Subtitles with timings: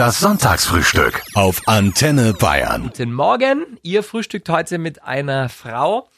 [0.00, 2.84] Das Sonntagsfrühstück auf Antenne Bayern.
[2.84, 3.78] Guten Morgen.
[3.82, 6.08] Ihr frühstückt heute mit einer Frau,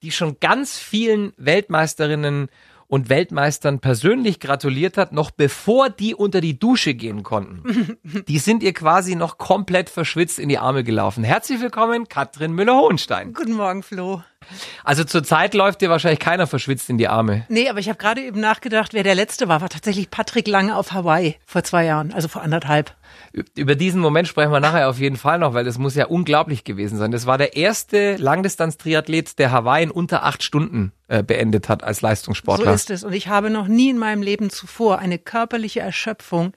[0.00, 2.48] die schon ganz vielen Weltmeisterinnen
[2.86, 7.98] und Weltmeistern persönlich gratuliert hat, noch bevor die unter die Dusche gehen konnten.
[8.26, 11.22] Die sind ihr quasi noch komplett verschwitzt in die Arme gelaufen.
[11.22, 13.34] Herzlich willkommen, Katrin Müller-Hohenstein.
[13.34, 14.22] Guten Morgen, Flo.
[14.84, 17.44] Also zurzeit läuft dir wahrscheinlich keiner verschwitzt in die Arme.
[17.48, 19.60] Nee, aber ich habe gerade eben nachgedacht, wer der Letzte war.
[19.60, 22.94] War tatsächlich Patrick Lange auf Hawaii vor zwei Jahren, also vor anderthalb.
[23.54, 26.64] Über diesen Moment sprechen wir nachher auf jeden Fall noch, weil das muss ja unglaublich
[26.64, 27.10] gewesen sein.
[27.10, 32.00] Das war der erste Langdistanz-Triathlet, der Hawaii in unter acht Stunden äh, beendet hat als
[32.00, 32.66] Leistungssportler.
[32.66, 33.04] So ist es.
[33.04, 36.52] Und ich habe noch nie in meinem Leben zuvor eine körperliche Erschöpfung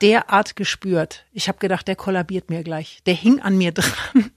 [0.00, 1.26] derart gespürt.
[1.32, 3.00] Ich habe gedacht, der kollabiert mir gleich.
[3.06, 4.30] Der hing an mir dran.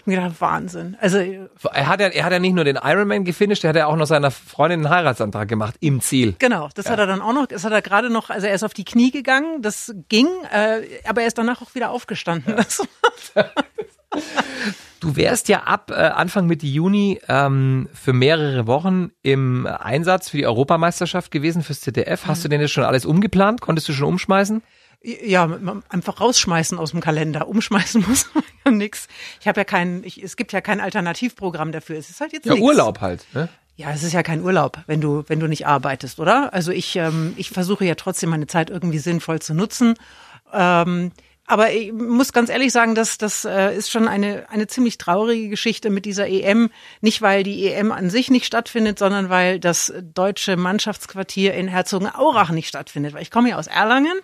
[0.00, 0.96] Ich mir gedacht, Wahnsinn.
[1.00, 3.86] Also er hat ja, er hat ja nicht nur den Ironman gefinisht, er hat ja
[3.86, 6.34] auch noch seiner Freundin einen Heiratsantrag gemacht im Ziel.
[6.38, 6.92] Genau, das ja.
[6.92, 7.46] hat er dann auch noch.
[7.46, 8.30] Das hat er gerade noch.
[8.30, 11.74] Also er ist auf die Knie gegangen, das ging, äh, aber er ist danach auch
[11.74, 12.56] wieder aufgestanden.
[13.34, 13.44] Ja.
[15.00, 20.38] Du wärst ja ab äh, Anfang Mitte Juni ähm, für mehrere Wochen im Einsatz für
[20.38, 22.26] die Europameisterschaft gewesen fürs ZDF.
[22.26, 22.42] Hast mhm.
[22.42, 23.60] du denn jetzt schon alles umgeplant?
[23.60, 24.62] Konntest du schon umschmeißen?
[25.00, 25.48] Ja,
[25.90, 27.46] einfach rausschmeißen aus dem Kalender.
[27.46, 29.06] Umschmeißen muss man ja nix.
[29.40, 31.96] Ich habe ja kein, ich, es gibt ja kein Alternativprogramm dafür.
[31.96, 32.64] Es ist halt jetzt ja nix.
[32.64, 33.24] Urlaub halt.
[33.32, 33.48] Ne?
[33.76, 36.52] Ja, es ist ja kein Urlaub, wenn du wenn du nicht arbeitest, oder?
[36.52, 39.94] Also ich ähm, ich versuche ja trotzdem meine Zeit irgendwie sinnvoll zu nutzen.
[40.52, 41.12] Ähm,
[41.46, 45.48] aber ich muss ganz ehrlich sagen, dass das äh, ist schon eine eine ziemlich traurige
[45.48, 46.70] Geschichte mit dieser EM.
[47.02, 52.50] Nicht weil die EM an sich nicht stattfindet, sondern weil das deutsche Mannschaftsquartier in Herzogenaurach
[52.50, 53.14] nicht stattfindet.
[53.14, 54.18] Weil ich komme ja aus Erlangen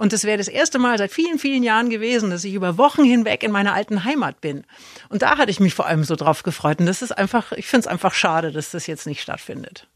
[0.00, 3.04] und es wäre das erste Mal seit vielen, vielen Jahren gewesen, dass ich über Wochen
[3.04, 4.64] hinweg in meiner alten Heimat bin.
[5.10, 6.80] Und da hatte ich mich vor allem so drauf gefreut.
[6.80, 9.88] Und das ist einfach, ich finde es einfach schade, dass das jetzt nicht stattfindet.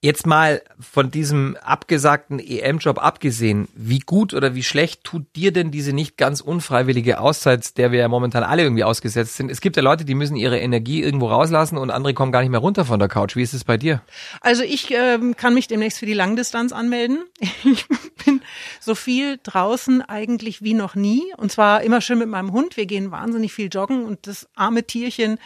[0.00, 5.72] Jetzt mal von diesem abgesagten EM-Job abgesehen, wie gut oder wie schlecht tut dir denn
[5.72, 9.50] diese nicht ganz unfreiwillige Auszeit, der wir ja momentan alle irgendwie ausgesetzt sind?
[9.50, 12.50] Es gibt ja Leute, die müssen ihre Energie irgendwo rauslassen und andere kommen gar nicht
[12.50, 13.34] mehr runter von der Couch.
[13.34, 14.00] Wie ist es bei dir?
[14.40, 17.24] Also ich ähm, kann mich demnächst für die Langdistanz anmelden.
[17.64, 17.86] Ich
[18.24, 18.40] bin
[18.80, 22.76] so viel draußen eigentlich wie noch nie und zwar immer schön mit meinem Hund.
[22.76, 25.38] Wir gehen wahnsinnig viel joggen und das arme Tierchen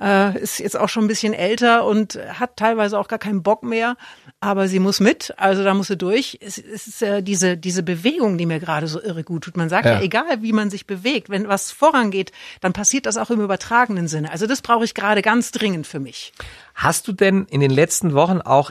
[0.00, 3.62] äh, ist jetzt auch schon ein bisschen älter und hat teilweise auch gar keinen Bock
[3.62, 3.96] mehr,
[4.40, 6.38] aber sie muss mit, also da muss sie durch.
[6.40, 9.56] Es, es ist äh, diese, diese Bewegung, die mir gerade so irre gut tut.
[9.56, 9.94] Man sagt ja.
[9.94, 14.08] ja, egal wie man sich bewegt, wenn was vorangeht, dann passiert das auch im übertragenen
[14.08, 14.30] Sinne.
[14.30, 16.32] Also das brauche ich gerade ganz dringend für mich.
[16.74, 18.70] Hast du denn in den letzten Wochen auch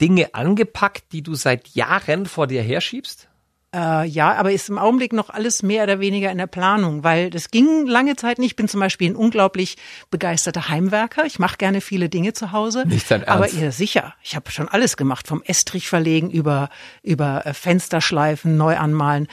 [0.00, 3.28] Dinge angepackt, die du seit Jahren vor dir herschiebst?
[3.76, 7.28] Äh, ja, aber ist im Augenblick noch alles mehr oder weniger in der Planung, weil
[7.28, 8.46] das ging lange Zeit nicht.
[8.46, 9.76] Ich bin zum Beispiel ein unglaublich
[10.10, 11.26] begeisterter Heimwerker.
[11.26, 12.84] Ich mache gerne viele Dinge zu Hause.
[12.86, 13.54] Nicht dein Ernst?
[13.54, 14.14] Aber ja, sicher.
[14.22, 16.70] Ich habe schon alles gemacht, vom Estrich verlegen über
[17.02, 19.28] über äh, Fensterschleifen, neu anmalen.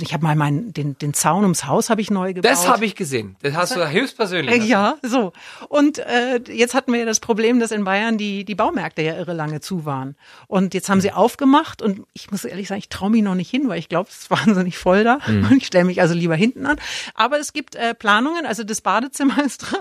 [0.00, 2.50] Ich habe mal meinen den den Zaun ums Haus habe ich neu gebaut.
[2.50, 3.36] Das habe ich gesehen.
[3.42, 4.62] Das hast du höchstpersönlich.
[4.62, 5.32] Äh, ja, so.
[5.68, 9.14] Und äh, jetzt hatten wir ja das Problem, dass in Bayern die die Baumärkte ja
[9.14, 10.16] irre lange zu waren.
[10.48, 13.50] Und jetzt haben sie aufgemacht und ich muss ehrlich sagen, ich traue mich noch nicht
[13.50, 15.18] hin, weil ich glaube, es ist wahnsinnig voll da.
[15.26, 15.46] Mhm.
[15.50, 16.76] Und ich stelle mich also lieber hinten an.
[17.14, 19.80] Aber es gibt äh, Planungen, also das Badezimmer ist dran.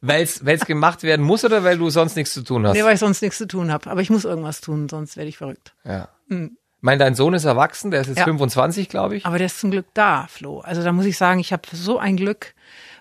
[0.00, 2.74] weil es gemacht werden muss oder weil du sonst nichts zu tun hast?
[2.74, 3.90] Nee, weil ich sonst nichts zu tun habe.
[3.90, 5.74] Aber ich muss irgendwas tun, sonst werde ich verrückt.
[5.84, 6.08] Ja.
[6.28, 6.56] Mhm.
[6.78, 8.24] Ich meine, dein Sohn ist erwachsen, der ist jetzt ja.
[8.24, 9.26] 25, glaube ich.
[9.26, 10.60] Aber der ist zum Glück da, Flo.
[10.60, 12.54] Also da muss ich sagen, ich habe so ein Glück,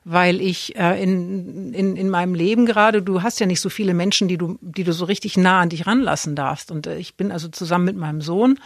[0.04, 3.94] weil ich äh, in, in, in meinem Leben gerade, du hast ja nicht so viele
[3.94, 6.72] Menschen, die du, die du so richtig nah an dich ranlassen darfst.
[6.72, 8.60] Und äh, ich bin also zusammen mit meinem Sohn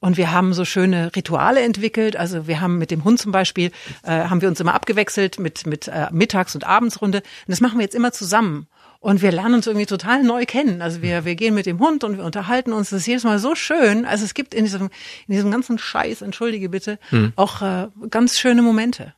[0.00, 2.16] und wir haben so schöne Rituale entwickelt.
[2.16, 3.72] Also wir haben mit dem Hund zum Beispiel,
[4.04, 7.18] äh, haben wir uns immer abgewechselt mit, mit äh, Mittags- und Abendsrunde.
[7.18, 8.68] Und das machen wir jetzt immer zusammen.
[9.00, 10.82] Und wir lernen uns irgendwie total neu kennen.
[10.82, 12.90] Also wir, wir gehen mit dem Hund und wir unterhalten uns.
[12.90, 14.04] Das ist jedes Mal so schön.
[14.04, 14.90] Also es gibt in diesem,
[15.26, 17.32] in diesem ganzen Scheiß, entschuldige bitte, hm.
[17.36, 19.14] auch äh, ganz schöne Momente.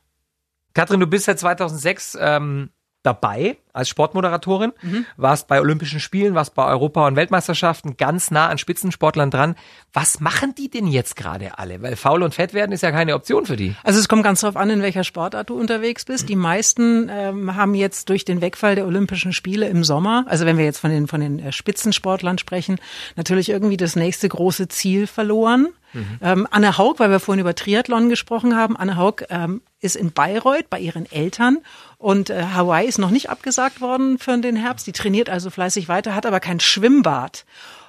[0.73, 2.69] Katrin, du bist seit 2006 ähm,
[3.03, 5.05] dabei als Sportmoderatorin, mhm.
[5.17, 9.55] warst bei Olympischen Spielen, warst bei Europa- und Weltmeisterschaften ganz nah an Spitzensportlern dran.
[9.93, 11.81] Was machen die denn jetzt gerade alle?
[11.81, 13.75] Weil faul und fett werden ist ja keine Option für die.
[13.83, 16.29] Also es kommt ganz darauf an, in welcher Sportart du unterwegs bist.
[16.29, 20.57] Die meisten ähm, haben jetzt durch den Wegfall der Olympischen Spiele im Sommer, also wenn
[20.57, 22.77] wir jetzt von den, von den äh, Spitzensportlern sprechen,
[23.15, 25.69] natürlich irgendwie das nächste große Ziel verloren.
[25.93, 26.19] Mhm.
[26.21, 30.11] Ähm, Anne Haug, weil wir vorhin über Triathlon gesprochen haben, Anne Haug ähm, ist in
[30.11, 31.59] Bayreuth bei ihren Eltern
[31.97, 34.87] und äh, Hawaii ist noch nicht abgesagt worden für den Herbst.
[34.87, 37.45] Die trainiert also fleißig weiter, hat aber kein Schwimmbad.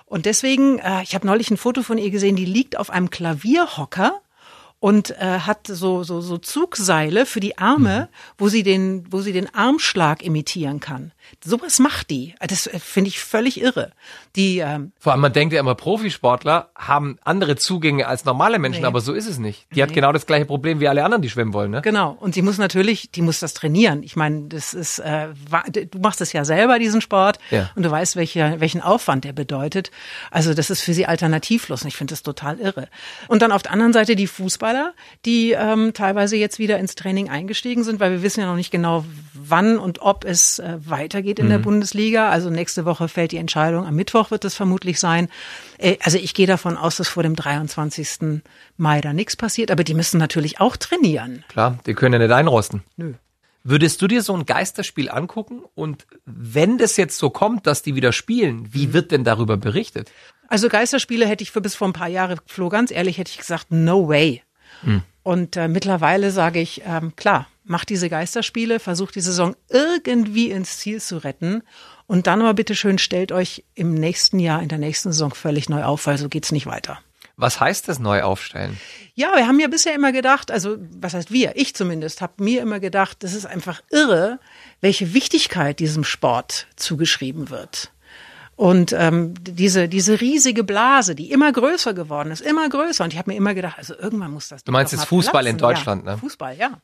[0.06, 3.10] Und deswegen, äh, ich habe neulich ein Foto von ihr gesehen, die liegt auf einem
[3.10, 4.20] Klavierhocker
[4.82, 8.16] und äh, hat so, so, so Zugseile für die Arme, mhm.
[8.36, 11.12] wo sie den, wo sie den Armschlag imitieren kann.
[11.44, 12.34] Sowas macht die.
[12.40, 13.92] Das äh, finde ich völlig irre.
[14.34, 18.80] Die, ähm, Vor allem, man denkt ja immer, Profisportler haben andere Zugänge als normale Menschen,
[18.80, 18.86] nee.
[18.86, 19.66] aber so ist es nicht.
[19.70, 19.82] Die nee.
[19.82, 21.70] hat genau das gleiche Problem wie alle anderen, die schwimmen wollen.
[21.70, 21.82] Ne?
[21.82, 22.16] Genau.
[22.18, 24.02] Und sie muss natürlich, die muss das trainieren.
[24.02, 25.28] Ich meine, das ist, äh,
[25.72, 27.70] du machst es ja selber, diesen Sport, ja.
[27.76, 29.92] und du weißt, welche, welchen Aufwand der bedeutet.
[30.32, 31.82] Also das ist für sie alternativlos.
[31.82, 32.88] Und ich finde das total irre.
[33.28, 36.94] Und dann auf der anderen Seite die Fußballer Fußballer, die ähm, teilweise jetzt wieder ins
[36.94, 39.04] Training eingestiegen sind, weil wir wissen ja noch nicht genau,
[39.34, 41.50] wann und ob es äh, weitergeht in mhm.
[41.50, 42.30] der Bundesliga.
[42.30, 43.86] Also nächste Woche fällt die Entscheidung.
[43.86, 45.28] Am Mittwoch wird es vermutlich sein.
[45.78, 48.40] Äh, also ich gehe davon aus, dass vor dem 23.
[48.76, 49.70] Mai da nichts passiert.
[49.70, 51.44] Aber die müssen natürlich auch trainieren.
[51.48, 52.82] Klar, die können ja nicht einrosten.
[52.96, 53.14] Nö.
[53.64, 55.62] Würdest du dir so ein Geisterspiel angucken?
[55.76, 58.92] Und wenn das jetzt so kommt, dass die wieder spielen, wie mhm.
[58.92, 60.10] wird denn darüber berichtet?
[60.52, 63.38] Also Geisterspiele hätte ich für bis vor ein paar Jahre, Flo, ganz ehrlich, hätte ich
[63.38, 64.42] gesagt, no way.
[64.82, 65.02] Mhm.
[65.22, 70.78] Und äh, mittlerweile sage ich, ähm, klar, mach diese Geisterspiele, versucht die Saison irgendwie ins
[70.78, 71.62] Ziel zu retten.
[72.06, 75.68] Und dann aber bitte schön, stellt euch im nächsten Jahr, in der nächsten Saison völlig
[75.68, 76.98] neu auf, weil so geht's nicht weiter.
[77.36, 78.78] Was heißt das neu aufstellen?
[79.14, 82.60] Ja, wir haben ja bisher immer gedacht, also was heißt wir, ich zumindest, habe mir
[82.60, 84.38] immer gedacht, das ist einfach irre,
[84.80, 87.91] welche Wichtigkeit diesem Sport zugeschrieben wird.
[88.62, 93.02] Und ähm, diese, diese riesige Blase, die immer größer geworden ist, immer größer.
[93.02, 94.62] Und ich habe mir immer gedacht, also irgendwann muss das.
[94.62, 95.50] Du meinst jetzt Fußball platzen.
[95.50, 96.18] in Deutschland, ja, ne?
[96.18, 96.78] Fußball, ja.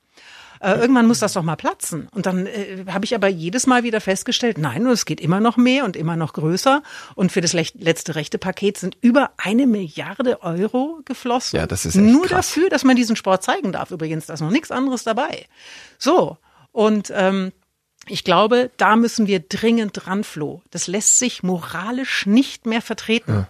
[0.58, 2.08] Äh, irgendwann muss das doch mal platzen.
[2.10, 5.56] Und dann äh, habe ich aber jedes Mal wieder festgestellt, nein, es geht immer noch
[5.56, 6.82] mehr und immer noch größer.
[7.14, 11.60] Und für das letzte rechte Paket sind über eine Milliarde Euro geflossen.
[11.60, 12.48] Ja, das ist echt Nur krass.
[12.48, 13.92] dafür, dass man diesen Sport zeigen darf.
[13.92, 15.46] Übrigens, da ist noch nichts anderes dabei.
[15.96, 16.38] So.
[16.72, 17.52] Und ähm,
[18.08, 20.62] ich glaube, da müssen wir dringend dran, Flo.
[20.70, 23.32] Das lässt sich moralisch nicht mehr vertreten.
[23.32, 23.48] Ja.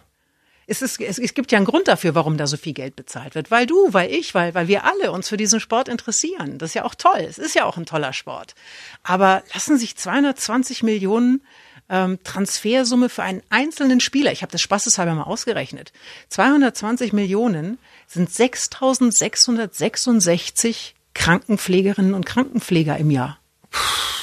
[0.66, 3.34] Es, ist, es, es gibt ja einen Grund dafür, warum da so viel Geld bezahlt
[3.34, 3.50] wird.
[3.50, 6.58] Weil du, weil ich, weil, weil wir alle uns für diesen Sport interessieren.
[6.58, 7.20] Das ist ja auch toll.
[7.20, 8.54] Es ist ja auch ein toller Sport.
[9.02, 11.40] Aber lassen sich 220 Millionen
[11.88, 15.94] ähm, Transfersumme für einen einzelnen Spieler, ich habe das spaßeshalber mal ausgerechnet,
[16.28, 23.38] 220 Millionen sind 6.666 Krankenpflegerinnen und Krankenpfleger im Jahr.
[23.70, 24.17] Puh.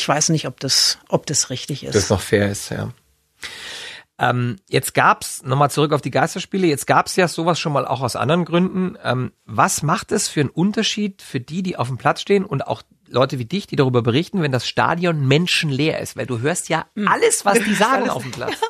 [0.00, 1.94] Ich weiß nicht, ob das, ob das richtig ist.
[1.94, 2.90] Das noch fair ist, ja.
[4.18, 6.66] Ähm, jetzt gab's nochmal zurück auf die Geisterspiele.
[6.66, 8.96] Jetzt gab's ja sowas schon mal auch aus anderen Gründen.
[9.04, 12.66] Ähm, was macht es für einen Unterschied für die, die auf dem Platz stehen und
[12.66, 16.16] auch Leute wie dich, die darüber berichten, wenn das Stadion menschenleer ist?
[16.16, 17.08] Weil du hörst ja hm.
[17.08, 18.54] alles, was die sagen auf dem Platz.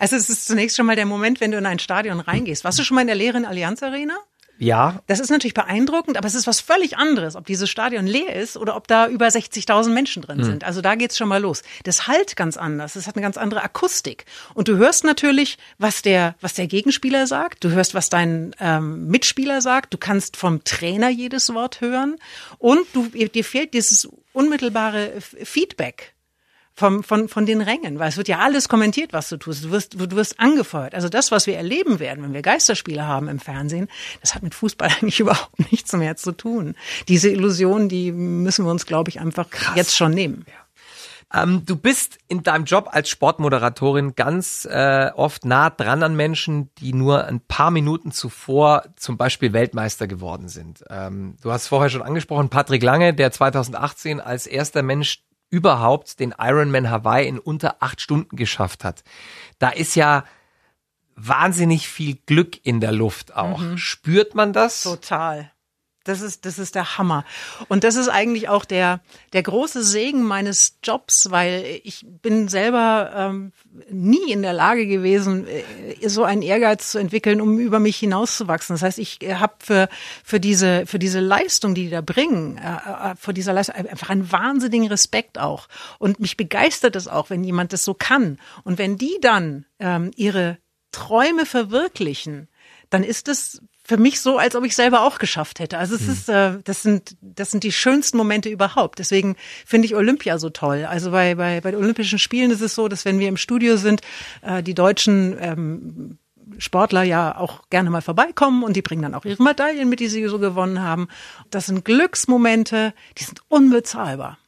[0.00, 2.64] Also es ist zunächst schon mal der Moment, wenn du in ein Stadion reingehst.
[2.64, 4.14] Warst du schon mal in der leeren Allianz Arena?
[4.60, 5.02] Ja.
[5.06, 8.56] Das ist natürlich beeindruckend, aber es ist was völlig anderes, ob dieses Stadion leer ist
[8.56, 10.44] oder ob da über 60.000 Menschen drin hm.
[10.44, 10.64] sind.
[10.64, 11.62] Also da geht's schon mal los.
[11.84, 12.94] Das halt ganz anders.
[12.94, 14.26] Es hat eine ganz andere Akustik.
[14.54, 17.64] Und du hörst natürlich, was der, was der Gegenspieler sagt.
[17.64, 19.94] Du hörst, was dein ähm, Mitspieler sagt.
[19.94, 22.16] Du kannst vom Trainer jedes Wort hören.
[22.58, 26.14] Und du, dir fehlt dieses unmittelbare Feedback
[26.80, 29.64] vom, von, von den Rängen, weil es wird ja alles kommentiert, was du tust.
[29.64, 30.94] Du wirst, du wirst angefeuert.
[30.94, 33.88] Also das, was wir erleben werden, wenn wir Geisterspiele haben im Fernsehen,
[34.22, 36.74] das hat mit Fußball eigentlich überhaupt nichts mehr zu tun.
[37.06, 39.76] Diese Illusion, die müssen wir uns, glaube ich, einfach Krass.
[39.76, 40.46] jetzt schon nehmen.
[40.48, 41.42] Ja.
[41.42, 46.70] Ähm, du bist in deinem Job als Sportmoderatorin ganz äh, oft nah dran an Menschen,
[46.78, 50.82] die nur ein paar Minuten zuvor zum Beispiel Weltmeister geworden sind.
[50.88, 56.34] Ähm, du hast vorher schon angesprochen, Patrick Lange, der 2018 als erster Mensch überhaupt den
[56.38, 59.02] Ironman Hawaii in unter acht Stunden geschafft hat.
[59.58, 60.24] Da ist ja
[61.16, 63.58] wahnsinnig viel Glück in der Luft auch.
[63.58, 63.76] Mhm.
[63.76, 64.84] Spürt man das?
[64.84, 65.52] Total.
[66.04, 67.24] Das ist, das ist der Hammer.
[67.68, 69.00] Und das ist eigentlich auch der,
[69.32, 73.52] der große Segen meines Jobs, weil ich bin selber ähm,
[73.90, 78.74] nie in der Lage gewesen, äh, so einen Ehrgeiz zu entwickeln, um über mich hinauszuwachsen.
[78.74, 79.88] Das heißt, ich äh, habe für,
[80.24, 84.10] für, diese, für diese Leistung, die die da bringen, äh, äh, vor dieser Leistung einfach
[84.10, 85.68] einen wahnsinnigen Respekt auch.
[85.98, 88.38] Und mich begeistert es auch, wenn jemand das so kann.
[88.64, 90.58] Und wenn die dann ähm, ihre
[90.92, 92.48] Träume verwirklichen,
[92.90, 95.76] dann ist es für mich so, als ob ich selber auch geschafft hätte.
[95.76, 96.12] Also es hm.
[96.12, 99.00] ist, äh, das sind, das sind die schönsten Momente überhaupt.
[99.00, 99.34] Deswegen
[99.66, 100.86] finde ich Olympia so toll.
[100.88, 103.76] Also bei, bei, bei den Olympischen Spielen ist es so, dass wenn wir im Studio
[103.76, 104.02] sind,
[104.42, 106.18] äh, die deutschen ähm,
[106.58, 110.06] Sportler ja auch gerne mal vorbeikommen und die bringen dann auch ihre Medaillen mit, die
[110.06, 111.08] sie so gewonnen haben.
[111.50, 114.38] Das sind Glücksmomente, die sind unbezahlbar.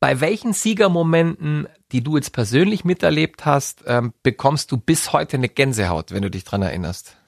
[0.00, 5.50] Bei welchen Siegermomenten, die du jetzt persönlich miterlebt hast, ähm, bekommst du bis heute eine
[5.50, 7.18] Gänsehaut, wenn du dich dran erinnerst?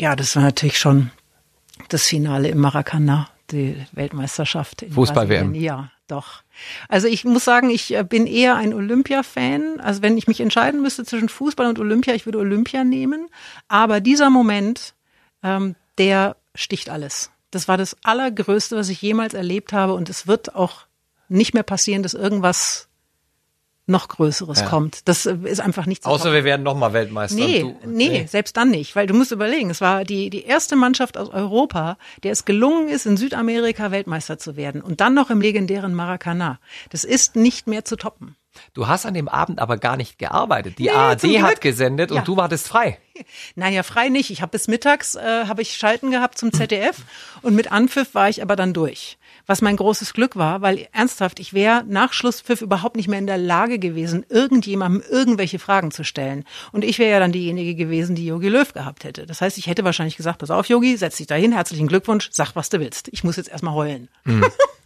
[0.00, 1.10] Ja, das war natürlich schon
[1.88, 4.84] das Finale im Maracanã, die Weltmeisterschaft.
[4.90, 5.54] Fußball-WM.
[5.54, 6.42] Ja, doch.
[6.88, 9.80] Also ich muss sagen, ich äh, bin eher ein Olympia-Fan.
[9.80, 13.28] Also wenn ich mich entscheiden müsste zwischen Fußball und Olympia, ich würde Olympia nehmen.
[13.68, 14.94] Aber dieser Moment,
[15.42, 17.30] ähm, der sticht alles.
[17.50, 20.86] Das war das Allergrößte, was ich jemals erlebt habe und es wird auch
[21.28, 22.88] nicht mehr passieren, dass irgendwas
[23.86, 24.66] noch Größeres ja.
[24.66, 25.08] kommt.
[25.08, 27.36] Das ist einfach nicht zu Außer wir werden nochmal Weltmeister.
[27.36, 30.44] Nee, du, nee, nee, selbst dann nicht, weil du musst überlegen, es war die, die
[30.44, 35.14] erste Mannschaft aus Europa, der es gelungen ist, in Südamerika Weltmeister zu werden und dann
[35.14, 36.58] noch im legendären Maracanã.
[36.90, 38.36] Das ist nicht mehr zu toppen.
[38.72, 40.78] Du hast an dem Abend aber gar nicht gearbeitet.
[40.78, 42.22] Die nee, ARD hat gesendet und ja.
[42.22, 42.98] du wartest frei.
[43.54, 44.30] Nein, ja, frei nicht.
[44.30, 46.98] Ich habe bis mittags äh, habe ich Schalten gehabt zum ZDF
[47.42, 49.18] und mit Anpfiff war ich aber dann durch.
[49.46, 53.26] Was mein großes Glück war, weil ernsthaft, ich wäre nach Schlusspfiff überhaupt nicht mehr in
[53.26, 56.44] der Lage gewesen, irgendjemandem irgendwelche Fragen zu stellen.
[56.72, 59.26] Und ich wäre ja dann diejenige gewesen, die Yogi Löw gehabt hätte.
[59.26, 62.56] Das heißt, ich hätte wahrscheinlich gesagt, pass auf, Yogi, setz dich dahin, herzlichen Glückwunsch, sag,
[62.56, 63.08] was du willst.
[63.12, 64.08] Ich muss jetzt erstmal heulen.
[64.24, 64.44] Mhm.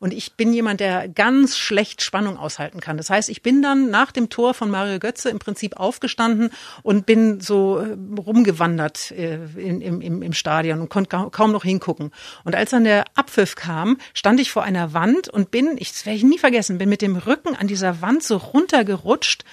[0.00, 2.96] Und ich bin jemand, der ganz schlecht Spannung aushalten kann.
[2.96, 6.50] Das heißt, ich bin dann nach dem Tor von Mario Götze im Prinzip aufgestanden
[6.82, 12.10] und bin so äh, rumgewandert äh, in, im, im Stadion und konnte kaum noch hingucken.
[12.44, 16.06] Und als dann der Abpfiff kam, stand ich vor einer Wand und bin, ich, das
[16.06, 19.44] werde ich nie vergessen, bin mit dem Rücken an dieser Wand so runtergerutscht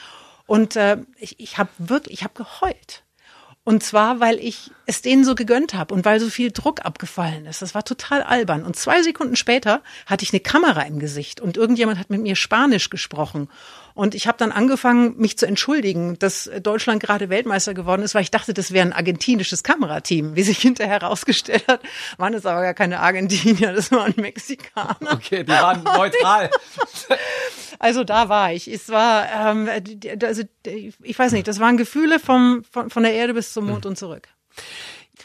[0.50, 3.04] und äh, ich, ich habe wirklich, ich habe geheult.
[3.70, 7.46] Und zwar, weil ich es denen so gegönnt habe und weil so viel Druck abgefallen
[7.46, 7.62] ist.
[7.62, 8.64] Das war total albern.
[8.64, 12.36] Und zwei Sekunden später hatte ich eine Kamera im Gesicht und irgendjemand hat mit mir
[12.36, 13.48] Spanisch gesprochen.
[13.94, 18.24] Und ich habe dann angefangen, mich zu entschuldigen, dass Deutschland gerade Weltmeister geworden ist, weil
[18.24, 20.36] ich dachte, das wäre ein argentinisches Kamerateam.
[20.36, 21.82] Wie sich hinterher herausgestellt hat,
[22.18, 25.14] waren es aber gar keine Argentinier, das waren Mexikaner.
[25.14, 26.50] Okay, die waren neutral.
[27.79, 28.67] also da war ich.
[28.67, 29.69] Es war, ähm,
[30.21, 33.86] also ich weiß nicht, das waren Gefühle vom, von, von der Erde bis zum Mond
[33.86, 33.91] hm.
[33.91, 34.27] und zurück.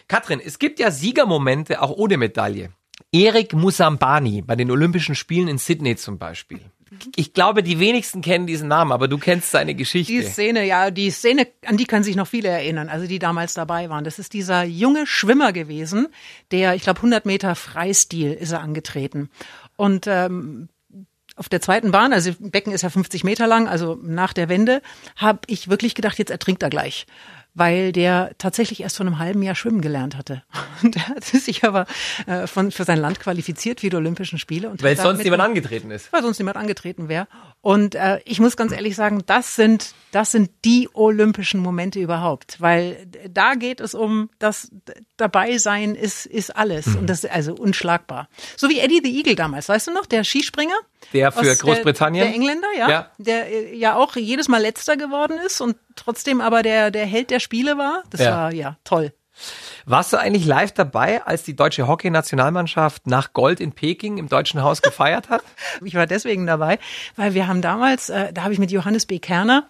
[0.09, 2.71] Katrin, es gibt ja Siegermomente auch ohne Medaille.
[3.13, 6.61] Erik Musambani bei den Olympischen Spielen in Sydney zum Beispiel
[7.17, 10.13] ich glaube, die wenigsten kennen diesen Namen, aber du kennst seine Geschichte.
[10.13, 13.55] Die Szene, ja, die Szene, an die können sich noch viele erinnern, also die damals
[13.55, 14.05] dabei waren.
[14.05, 16.09] Das ist dieser junge Schwimmer gewesen,
[16.51, 19.31] der, ich glaube, 100 Meter Freistil ist er angetreten.
[19.77, 20.69] Und ähm,
[21.37, 24.83] auf der zweiten Bahn, also Becken ist ja 50 Meter lang, also nach der Wende,
[25.17, 27.07] habe ich wirklich gedacht, jetzt ertrinkt er gleich
[27.55, 30.43] weil der tatsächlich erst vor einem halben Jahr schwimmen gelernt hatte.
[30.83, 31.87] Und er hat sich aber
[32.27, 34.69] äh, von, für sein Land qualifiziert für die Olympischen Spiele.
[34.69, 36.13] Und weil sonst niemand angetreten ist.
[36.13, 37.29] Weil sonst niemand angetreten wäre.
[37.61, 42.61] Und äh, ich muss ganz ehrlich sagen, das sind, das sind die olympischen Momente überhaupt.
[42.61, 44.71] Weil da geht es um das
[45.17, 46.87] dabei sein ist, ist alles.
[46.87, 46.97] Mhm.
[46.97, 48.29] Und das ist also unschlagbar.
[48.57, 50.75] So wie Eddie the Eagle damals, weißt du noch, der Skispringer?
[51.13, 52.25] Der für Großbritannien?
[52.25, 53.11] Der, der Engländer, ja, ja.
[53.19, 57.31] Der äh, ja auch jedes Mal letzter geworden ist und trotzdem aber der, der Held
[57.31, 58.03] der Spiele war.
[58.11, 58.31] Das ja.
[58.31, 59.13] war ja toll.
[59.85, 64.63] Warst du eigentlich live dabei, als die deutsche Hockey-Nationalmannschaft nach Gold in Peking im Deutschen
[64.63, 65.43] Haus gefeiert hat?
[65.85, 66.79] ich war deswegen dabei,
[67.17, 69.19] weil wir haben damals, äh, da habe ich mit Johannes B.
[69.19, 69.69] Kerner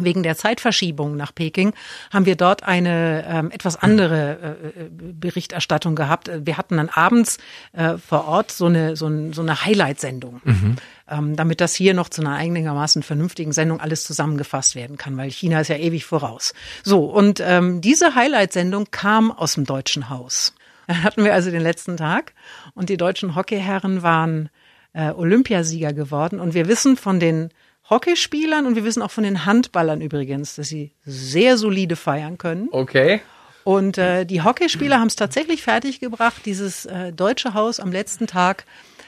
[0.00, 1.72] Wegen der Zeitverschiebung nach Peking
[2.12, 6.30] haben wir dort eine ähm, etwas andere äh, äh, Berichterstattung gehabt.
[6.44, 7.38] Wir hatten dann abends
[7.72, 10.76] äh, vor Ort so eine, so, ein, so eine Highlight-Sendung, mhm.
[11.10, 15.30] Ähm, damit das hier noch zu einer einigermaßen vernünftigen Sendung alles zusammengefasst werden kann, weil
[15.30, 16.54] China ist ja ewig voraus.
[16.84, 20.54] So, und ähm, diese Highlight-Sendung kam aus dem Deutschen Haus.
[20.86, 22.32] Dann hatten wir also den letzten Tag
[22.74, 24.48] und die deutschen Hockeyherren waren
[24.94, 27.50] äh, Olympiasieger geworden und wir wissen von den
[27.90, 32.68] Hockeyspielern und wir wissen auch von den Handballern übrigens, dass sie sehr solide feiern können.
[32.70, 33.20] Okay.
[33.64, 38.64] Und äh, die Hockeyspieler haben es tatsächlich fertiggebracht, dieses äh, deutsche Haus am letzten Tag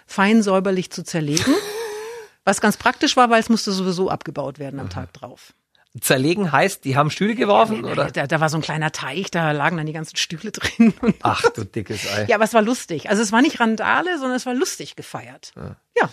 [0.06, 1.54] fein säuberlich zu zerlegen.
[2.50, 5.54] Was ganz praktisch war, weil es musste sowieso abgebaut werden am Tag drauf.
[6.00, 8.10] Zerlegen heißt, die haben Stühle geworfen, ja, oder?
[8.10, 10.92] Da, da war so ein kleiner Teich, da lagen dann die ganzen Stühle drin.
[11.22, 12.24] Ach, du dickes Ei.
[12.28, 13.08] Ja, aber es war lustig.
[13.08, 15.52] Also es war nicht Randale, sondern es war lustig gefeiert.
[15.54, 15.76] Ja.
[15.96, 16.10] ja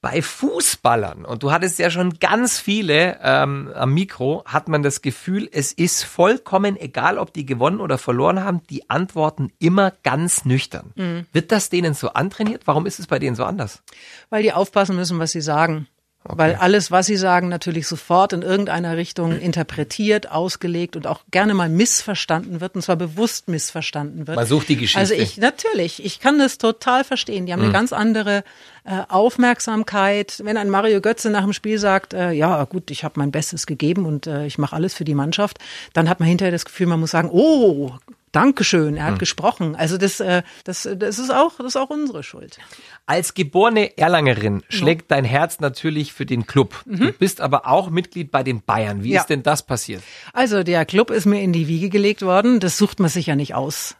[0.00, 5.02] bei Fußballern, und du hattest ja schon ganz viele ähm, am Mikro, hat man das
[5.02, 10.44] Gefühl, es ist vollkommen egal, ob die gewonnen oder verloren haben, die antworten immer ganz
[10.44, 10.92] nüchtern.
[10.94, 11.26] Mhm.
[11.32, 12.66] Wird das denen so antrainiert?
[12.66, 13.82] Warum ist es bei denen so anders?
[14.30, 15.88] Weil die aufpassen müssen, was sie sagen.
[16.28, 16.38] Okay.
[16.38, 21.54] Weil alles, was Sie sagen, natürlich sofort in irgendeiner Richtung interpretiert, ausgelegt und auch gerne
[21.54, 24.36] mal missverstanden wird, und zwar bewusst missverstanden wird.
[24.36, 24.98] Man sucht die Geschichte.
[24.98, 27.46] Also ich, natürlich, ich kann das total verstehen.
[27.46, 27.66] Die haben mhm.
[27.66, 28.42] eine ganz andere
[28.84, 30.40] äh, Aufmerksamkeit.
[30.44, 33.66] Wenn ein Mario Götze nach dem Spiel sagt, äh, ja gut, ich habe mein Bestes
[33.66, 35.58] gegeben und äh, ich mache alles für die Mannschaft,
[35.92, 37.92] dann hat man hinterher das Gefühl, man muss sagen, oh,
[38.32, 39.18] Dankeschön, er hat hm.
[39.18, 39.76] gesprochen.
[39.76, 42.58] Also das, äh, das, das ist auch, das ist auch unsere Schuld.
[43.06, 46.82] Als geborene Erlangerin schlägt dein Herz natürlich für den Club.
[46.84, 46.98] Mhm.
[46.98, 49.04] Du bist aber auch Mitglied bei den Bayern.
[49.04, 49.20] Wie ja.
[49.20, 50.02] ist denn das passiert?
[50.32, 52.60] Also der Club ist mir in die Wiege gelegt worden.
[52.60, 53.96] Das sucht man sich ja nicht aus.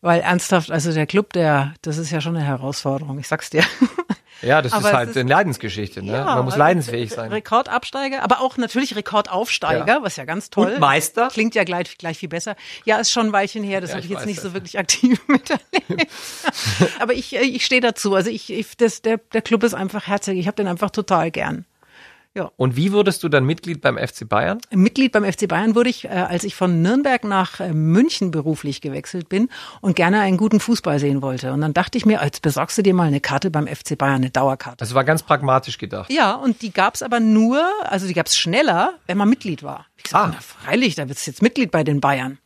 [0.00, 3.64] Weil ernsthaft, also der Club, der, das ist ja schon eine Herausforderung, ich sag's dir.
[4.42, 6.02] Ja, das Aber ist halt ist- eine Leidensgeschichte.
[6.02, 6.12] Ne?
[6.12, 7.32] Ja, Man muss also leidensfähig sein.
[7.32, 10.72] Rekordabsteiger, aber auch natürlich Rekordaufsteiger, was ja ganz toll.
[10.74, 11.28] Und Meister?
[11.28, 12.54] Klingt ja gleich, gleich viel besser.
[12.84, 14.44] Ja, ist schon ein Weilchen her, das Ja, habe ich jetzt nicht das.
[14.44, 16.06] so wirklich aktiv miterlebt.
[17.00, 18.14] aber ich, äh, ich stehe dazu.
[18.14, 20.38] Also ich, ich das, der, der Club ist einfach herzlich.
[20.38, 21.64] Ich habe den einfach total gern.
[22.56, 24.58] Und wie wurdest du dann Mitglied beim FC Bayern?
[24.70, 28.80] Mitglied beim FC Bayern wurde ich, äh, als ich von Nürnberg nach äh, München beruflich
[28.80, 29.48] gewechselt bin
[29.80, 31.52] und gerne einen guten Fußball sehen wollte.
[31.52, 34.16] Und dann dachte ich mir, jetzt besorgst du dir mal eine Karte beim FC Bayern,
[34.16, 34.76] eine Dauerkarte.
[34.76, 36.12] Das war ganz pragmatisch gedacht.
[36.12, 39.86] Ja, und die gab's aber nur, also die gab's schneller, wenn man Mitglied war.
[39.96, 40.30] Ich gesagt, Ah.
[40.32, 42.38] na freilich, da wird's jetzt Mitglied bei den Bayern.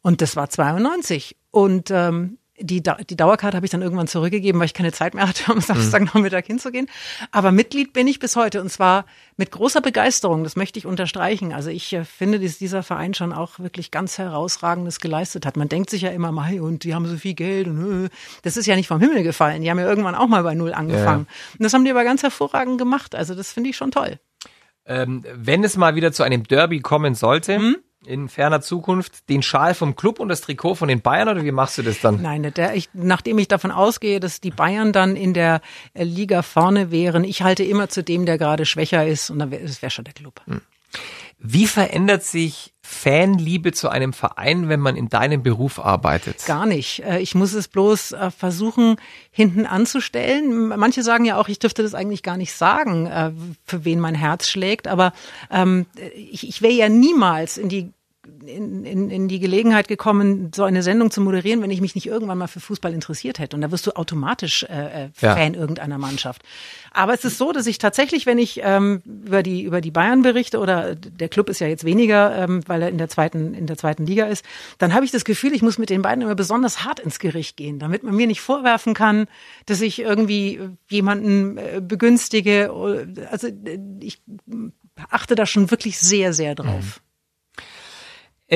[0.00, 1.36] Und das war 92.
[1.50, 5.28] Und ähm, die, die Dauerkarte habe ich dann irgendwann zurückgegeben, weil ich keine Zeit mehr
[5.28, 6.86] hatte, am Samstagnachmittag hinzugehen.
[7.32, 9.06] Aber Mitglied bin ich bis heute und zwar
[9.36, 10.44] mit großer Begeisterung.
[10.44, 11.52] Das möchte ich unterstreichen.
[11.52, 15.56] Also ich äh, finde, dass dieser Verein schon auch wirklich ganz herausragendes geleistet hat.
[15.56, 18.08] Man denkt sich ja immer, Mai, und die haben so viel Geld und äh,
[18.42, 19.62] das ist ja nicht vom Himmel gefallen.
[19.62, 21.26] Die haben ja irgendwann auch mal bei Null angefangen.
[21.58, 23.14] Und das haben die aber ganz hervorragend gemacht.
[23.14, 24.18] Also das finde ich schon toll.
[24.86, 27.76] Ähm, wenn es mal wieder zu einem Derby kommen sollte, Hm?
[28.06, 31.52] In ferner Zukunft, den Schal vom Club und das Trikot von den Bayern oder wie
[31.52, 32.22] machst du das dann?
[32.22, 35.60] Nein, der, ich, nachdem ich davon ausgehe, dass die Bayern dann in der
[35.94, 39.50] äh, Liga vorne wären, ich halte immer zu dem, der gerade schwächer ist und dann
[39.50, 40.40] wäre es wär schon der Club.
[41.46, 46.46] Wie verändert sich Fanliebe zu einem Verein, wenn man in deinem Beruf arbeitet?
[46.46, 47.00] Gar nicht.
[47.00, 48.96] Äh, Ich muss es bloß äh, versuchen,
[49.30, 50.68] hinten anzustellen.
[50.68, 53.32] Manche sagen ja auch, ich dürfte das eigentlich gar nicht sagen, äh,
[53.66, 54.88] für wen mein Herz schlägt.
[54.88, 55.12] Aber
[55.50, 55.84] ähm,
[56.16, 57.92] ich, ich wäre ja niemals in die
[58.46, 62.06] in, in, in die Gelegenheit gekommen, so eine Sendung zu moderieren, wenn ich mich nicht
[62.06, 63.56] irgendwann mal für Fußball interessiert hätte.
[63.56, 65.34] Und da wirst du automatisch äh, äh, Ja.
[65.36, 66.42] Fan irgendeiner Mannschaft.
[66.92, 70.22] Aber es ist so, dass ich tatsächlich, wenn ich ähm, über die über die Bayern
[70.22, 73.66] berichte oder der Club ist ja jetzt weniger, ähm, weil er in der zweiten in
[73.66, 74.44] der zweiten Liga ist,
[74.78, 77.56] dann habe ich das Gefühl, ich muss mit den beiden immer besonders hart ins Gericht
[77.56, 79.26] gehen, damit man mir nicht vorwerfen kann,
[79.66, 82.72] dass ich irgendwie äh, jemanden äh, begünstige.
[82.72, 84.22] oder- Also äh, ich
[85.10, 87.00] achte da schon wirklich sehr sehr drauf.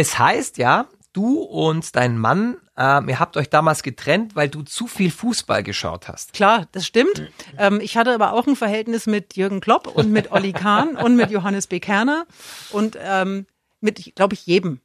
[0.01, 4.63] Es heißt ja, du und dein Mann, ähm, ihr habt euch damals getrennt, weil du
[4.63, 6.35] zu viel Fußball geschaut hast.
[6.35, 7.33] Klar, das stimmt.
[7.59, 11.17] Ähm, ich hatte aber auch ein Verhältnis mit Jürgen Klopp und mit Olli Kahn und
[11.17, 11.81] mit Johannes B.
[11.81, 12.27] Kerner
[12.71, 13.47] und ähm,
[13.81, 14.81] mit, glaube ich, jedem.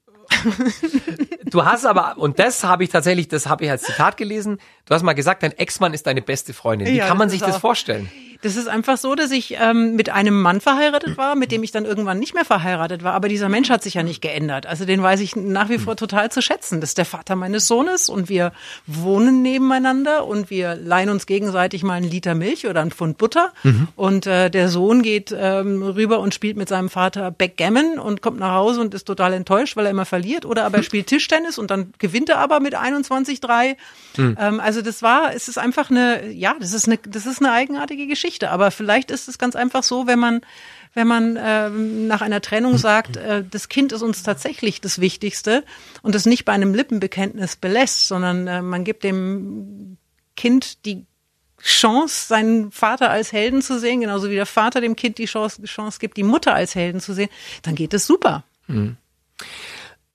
[1.46, 4.96] Du hast aber, und das habe ich tatsächlich, das habe ich als Zitat gelesen, du
[4.96, 6.88] hast mal gesagt, dein Ex-Mann ist deine beste Freundin.
[6.88, 8.09] Wie Ja, kann man das sich das auch- vorstellen?
[8.44, 11.72] Das ist einfach so, dass ich ähm, mit einem Mann verheiratet war, mit dem ich
[11.72, 13.14] dann irgendwann nicht mehr verheiratet war.
[13.14, 14.66] Aber dieser Mensch hat sich ja nicht geändert.
[14.66, 16.82] Also den weiß ich nach wie vor total zu schätzen.
[16.82, 18.51] Das ist der Vater meines Sohnes und wir
[18.86, 23.53] wohnen nebeneinander und wir leihen uns gegenseitig mal einen Liter Milch oder einen Pfund Butter.
[23.96, 28.40] Und äh, der Sohn geht ähm, rüber und spielt mit seinem Vater Backgammon und kommt
[28.40, 30.46] nach Hause und ist total enttäuscht, weil er immer verliert.
[30.46, 33.77] Oder aber er spielt Tischtennis und dann gewinnt er aber mit 21-3.
[34.18, 37.53] Ähm, also das war, es ist einfach eine, ja, das ist eine, das ist eine
[37.53, 38.32] eigenartige Geschichte.
[38.41, 40.41] Aber vielleicht ist es ganz einfach so, wenn man,
[40.93, 45.63] wenn man ähm, nach einer Trennung sagt, äh, das Kind ist uns tatsächlich das Wichtigste
[46.01, 49.98] und es nicht bei einem Lippenbekenntnis belässt, sondern äh, man gibt dem
[50.35, 51.05] Kind die
[51.61, 55.63] Chance, seinen Vater als Helden zu sehen, genauso wie der Vater dem Kind die Chance,
[55.63, 57.29] Chance gibt, die Mutter als Helden zu sehen,
[57.61, 58.43] dann geht es super.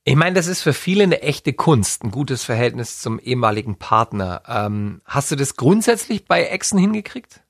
[0.05, 4.43] Ich meine, das ist für viele eine echte Kunst, ein gutes Verhältnis zum ehemaligen Partner.
[4.47, 7.41] Ähm, hast du das grundsätzlich bei Exen hingekriegt?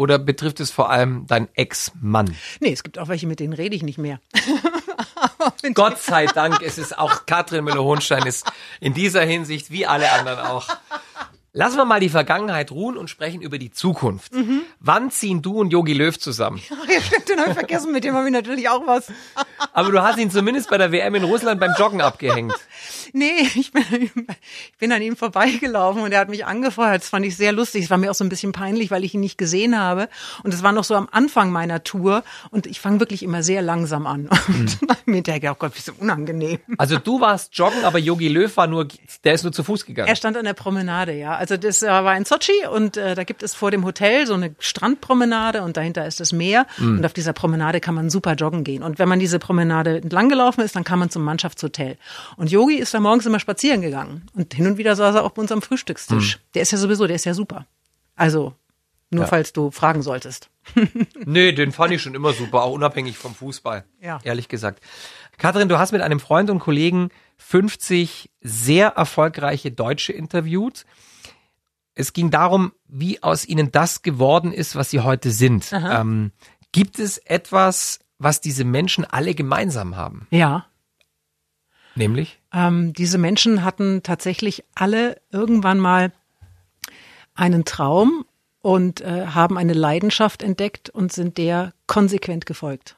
[0.00, 2.34] Oder betrifft es vor allem deinen Ex-Mann?
[2.58, 4.18] Nee, es gibt auch welche, mit denen rede ich nicht mehr.
[5.74, 10.38] Gott sei Dank, es ist auch Katrin Müller-Hohenstein ist in dieser Hinsicht wie alle anderen
[10.38, 10.68] auch.
[11.52, 14.32] Lassen wir mal die Vergangenheit ruhen und sprechen über die Zukunft.
[14.78, 16.60] Wann ziehen du und Yogi Löw zusammen?
[16.90, 19.12] Ja, stimmt, den habe ich vergessen, mit dem habe ich natürlich auch was.
[19.72, 22.54] Aber du hast ihn zumindest bei der WM in Russland beim Joggen abgehängt.
[23.12, 27.02] Nee, ich bin, ich bin an ihm vorbeigelaufen und er hat mich angefeuert.
[27.02, 27.82] Das fand ich sehr lustig.
[27.82, 30.08] Es war mir auch so ein bisschen peinlich, weil ich ihn nicht gesehen habe.
[30.44, 32.22] Und es war noch so am Anfang meiner Tour.
[32.50, 34.28] Und ich fange wirklich immer sehr langsam an.
[34.46, 36.60] Und ich mir hinterher oh Gott, wie so unangenehm.
[36.78, 38.86] Also du warst joggen, aber Yogi Löw war nur,
[39.24, 40.08] der ist nur zu Fuß gegangen.
[40.08, 41.34] Er stand an der Promenade, ja.
[41.40, 44.34] Also das äh, war in Sochi und äh, da gibt es vor dem Hotel so
[44.34, 46.66] eine Strandpromenade und dahinter ist das Meer.
[46.78, 48.82] Und auf dieser Promenade kann man super joggen gehen.
[48.82, 51.96] Und wenn man diese Promenade entlang gelaufen ist, dann kam man zum Mannschaftshotel.
[52.36, 54.26] Und Yogi ist da morgens immer spazieren gegangen.
[54.34, 56.40] Und hin und wieder saß er auch bei uns am Frühstückstisch.
[56.54, 57.66] Der ist ja sowieso, der ist ja super.
[58.16, 58.54] Also,
[59.08, 59.26] nur Ja.
[59.28, 60.50] falls du fragen solltest.
[61.24, 63.84] Nee, den fand ich schon immer super, auch unabhängig vom Fußball.
[64.02, 64.20] Ja.
[64.24, 64.82] Ehrlich gesagt.
[65.38, 70.84] Katrin, du hast mit einem Freund und Kollegen 50 sehr erfolgreiche Deutsche interviewt.
[72.00, 75.70] Es ging darum, wie aus ihnen das geworden ist, was sie heute sind.
[75.72, 76.32] Ähm,
[76.72, 80.26] gibt es etwas, was diese Menschen alle gemeinsam haben?
[80.30, 80.66] Ja.
[81.94, 82.40] Nämlich?
[82.52, 86.12] Ähm, diese Menschen hatten tatsächlich alle irgendwann mal
[87.34, 88.24] einen Traum
[88.62, 92.96] und äh, haben eine Leidenschaft entdeckt und sind der konsequent gefolgt.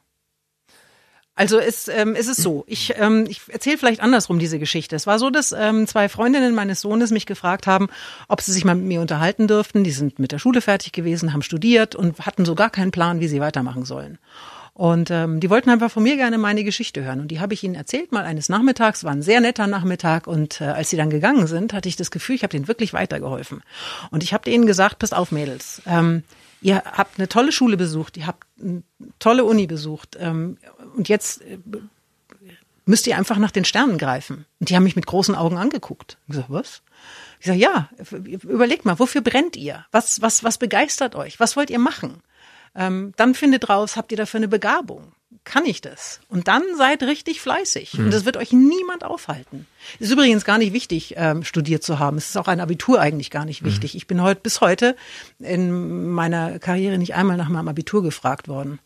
[1.35, 4.95] Also es, ähm, es ist so, ich, ähm, ich erzähle vielleicht andersrum diese Geschichte.
[4.97, 7.89] Es war so, dass ähm, zwei Freundinnen meines Sohnes mich gefragt haben,
[8.29, 9.83] ob sie sich mal mit mir unterhalten dürften.
[9.83, 13.21] Die sind mit der Schule fertig gewesen, haben studiert und hatten so gar keinen Plan,
[13.21, 14.19] wie sie weitermachen sollen.
[14.75, 17.21] Und ähm, die wollten einfach von mir gerne meine Geschichte hören.
[17.21, 20.27] Und die habe ich ihnen erzählt, mal eines Nachmittags, war ein sehr netter Nachmittag.
[20.27, 22.95] Und äh, als sie dann gegangen sind, hatte ich das Gefühl, ich habe denen wirklich
[22.95, 23.63] weitergeholfen.
[24.11, 26.25] Und ich habe denen gesagt, passt auf, Mädels, ähm,
[26.63, 28.83] ihr habt eine tolle Schule besucht, ihr habt eine
[29.19, 30.17] tolle Uni besucht.
[30.19, 30.57] Ähm,
[30.97, 31.59] und jetzt äh,
[32.85, 34.47] müsst ihr einfach nach den Sternen greifen.
[34.61, 36.19] Und die haben mich mit großen Augen angeguckt.
[36.29, 36.83] Ich sag, was?
[37.41, 37.89] Ich sage, ja,
[38.43, 39.85] überlegt mal, wofür brennt ihr?
[39.91, 41.41] Was, was, was begeistert euch?
[41.41, 42.23] Was wollt ihr machen?
[42.75, 45.13] Ähm, dann findet raus, habt ihr dafür eine Begabung?
[45.45, 46.21] Kann ich das?
[46.29, 47.95] Und dann seid richtig fleißig.
[47.95, 48.05] Mhm.
[48.05, 49.67] Und das wird euch niemand aufhalten.
[49.99, 52.17] Ist übrigens gar nicht wichtig, ähm, studiert zu haben.
[52.17, 53.95] Es ist auch ein Abitur eigentlich gar nicht wichtig.
[53.95, 53.97] Mhm.
[53.99, 54.95] Ich bin heute bis heute
[55.41, 58.79] in meiner Karriere nicht einmal nach meinem Abitur gefragt worden.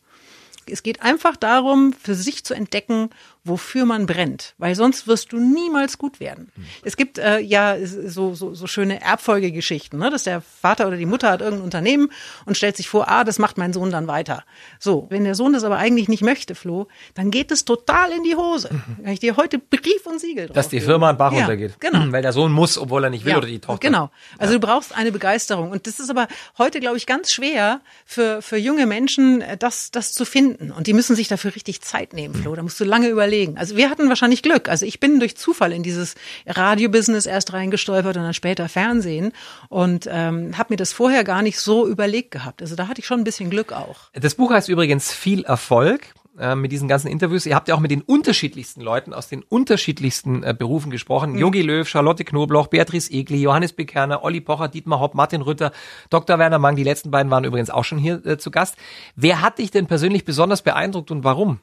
[0.70, 3.10] Es geht einfach darum, für sich zu entdecken,
[3.46, 6.50] wofür man brennt, weil sonst wirst du niemals gut werden.
[6.56, 6.66] Mhm.
[6.84, 10.10] Es gibt äh, ja so, so, so schöne Erbfolgegeschichten, ne?
[10.10, 12.10] dass der Vater oder die Mutter hat irgendein Unternehmen
[12.44, 14.44] und stellt sich vor, ah, das macht mein Sohn dann weiter.
[14.78, 18.24] So, wenn der Sohn das aber eigentlich nicht möchte, Flo, dann geht es total in
[18.24, 18.70] die Hose.
[18.72, 19.04] Mhm.
[19.04, 21.80] Kann ich dir heute Brief und Siegel drauf Dass die Firma einen Bach ja, runtergeht.
[21.80, 22.04] Genau.
[22.10, 23.86] Weil der Sohn muss, obwohl er nicht will, ja, oder die Tochter.
[23.86, 24.10] Genau.
[24.38, 24.58] Also ja.
[24.58, 25.70] du brauchst eine Begeisterung.
[25.70, 26.26] Und das ist aber
[26.58, 30.55] heute, glaube ich, ganz schwer für, für junge Menschen, äh, das, das zu finden.
[30.58, 32.54] Und die müssen sich dafür richtig Zeit nehmen, Flo.
[32.54, 33.58] Da musst du lange überlegen überlegen.
[33.58, 34.68] Also wir hatten wahrscheinlich Glück.
[34.68, 36.14] Also ich bin durch Zufall in dieses
[36.46, 39.32] Radiobusiness erst reingestolpert und dann später Fernsehen
[39.68, 42.62] und ähm, habe mir das vorher gar nicht so überlegt gehabt.
[42.62, 43.96] Also da hatte ich schon ein bisschen Glück auch.
[44.12, 47.46] Das Buch heißt übrigens Viel Erfolg äh, mit diesen ganzen Interviews.
[47.46, 51.32] Ihr habt ja auch mit den unterschiedlichsten Leuten aus den unterschiedlichsten äh, Berufen gesprochen.
[51.32, 51.38] Mhm.
[51.38, 55.72] Jogi Löw, Charlotte Knobloch, Beatrice Egli, Johannes Bekerner, Olli Pocher, Dietmar Hopp, Martin Rütter,
[56.10, 56.38] Dr.
[56.38, 56.76] Werner Mang.
[56.76, 58.76] Die letzten beiden waren übrigens auch schon hier äh, zu Gast.
[59.14, 61.60] Wer hat dich denn persönlich besonders beeindruckt und warum?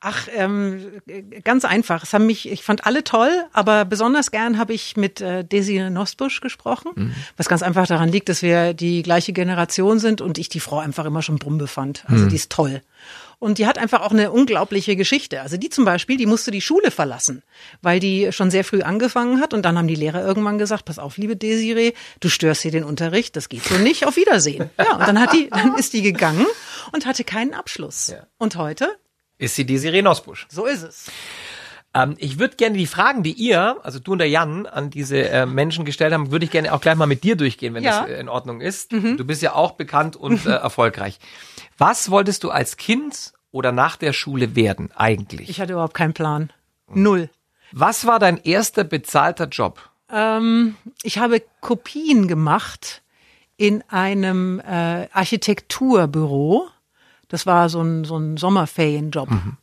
[0.00, 0.80] Ach, ähm,
[1.42, 2.04] ganz einfach.
[2.04, 5.90] Es haben mich, ich fand alle toll, aber besonders gern habe ich mit äh, Desiree
[5.90, 7.14] Nosbusch gesprochen, mhm.
[7.36, 10.78] was ganz einfach daran liegt, dass wir die gleiche Generation sind und ich die Frau
[10.78, 12.04] einfach immer schon Brumbe fand.
[12.08, 12.28] Also mhm.
[12.28, 12.82] die ist toll.
[13.40, 15.42] Und die hat einfach auch eine unglaubliche Geschichte.
[15.42, 17.44] Also die zum Beispiel, die musste die Schule verlassen,
[17.82, 19.54] weil die schon sehr früh angefangen hat.
[19.54, 22.82] Und dann haben die Lehrer irgendwann gesagt, pass auf, liebe Desiree, du störst hier den
[22.82, 24.70] Unterricht, das geht so nicht, auf Wiedersehen.
[24.78, 26.46] Ja, und dann hat die, dann ist die gegangen
[26.92, 28.08] und hatte keinen Abschluss.
[28.08, 28.26] Ja.
[28.38, 28.96] Und heute?
[29.36, 30.46] Ist sie Desiree Nosbusch.
[30.50, 31.06] So ist es.
[31.94, 35.28] Ähm, ich würde gerne die Fragen, die ihr, also du und der Jan, an diese
[35.28, 38.02] äh, Menschen gestellt haben, würde ich gerne auch gleich mal mit dir durchgehen, wenn ja.
[38.02, 38.92] das äh, in Ordnung ist.
[38.92, 39.16] Mhm.
[39.16, 41.18] Du bist ja auch bekannt und äh, erfolgreich.
[41.78, 45.48] Was wolltest du als Kind oder nach der Schule werden eigentlich?
[45.48, 46.52] Ich hatte überhaupt keinen Plan.
[46.88, 47.30] Null.
[47.72, 49.88] Was war dein erster bezahlter Job?
[50.10, 53.02] Ähm, ich habe Kopien gemacht
[53.56, 56.68] in einem äh, Architekturbüro.
[57.28, 59.30] Das war so ein, so ein Sommerferienjob.
[59.30, 59.56] Mhm.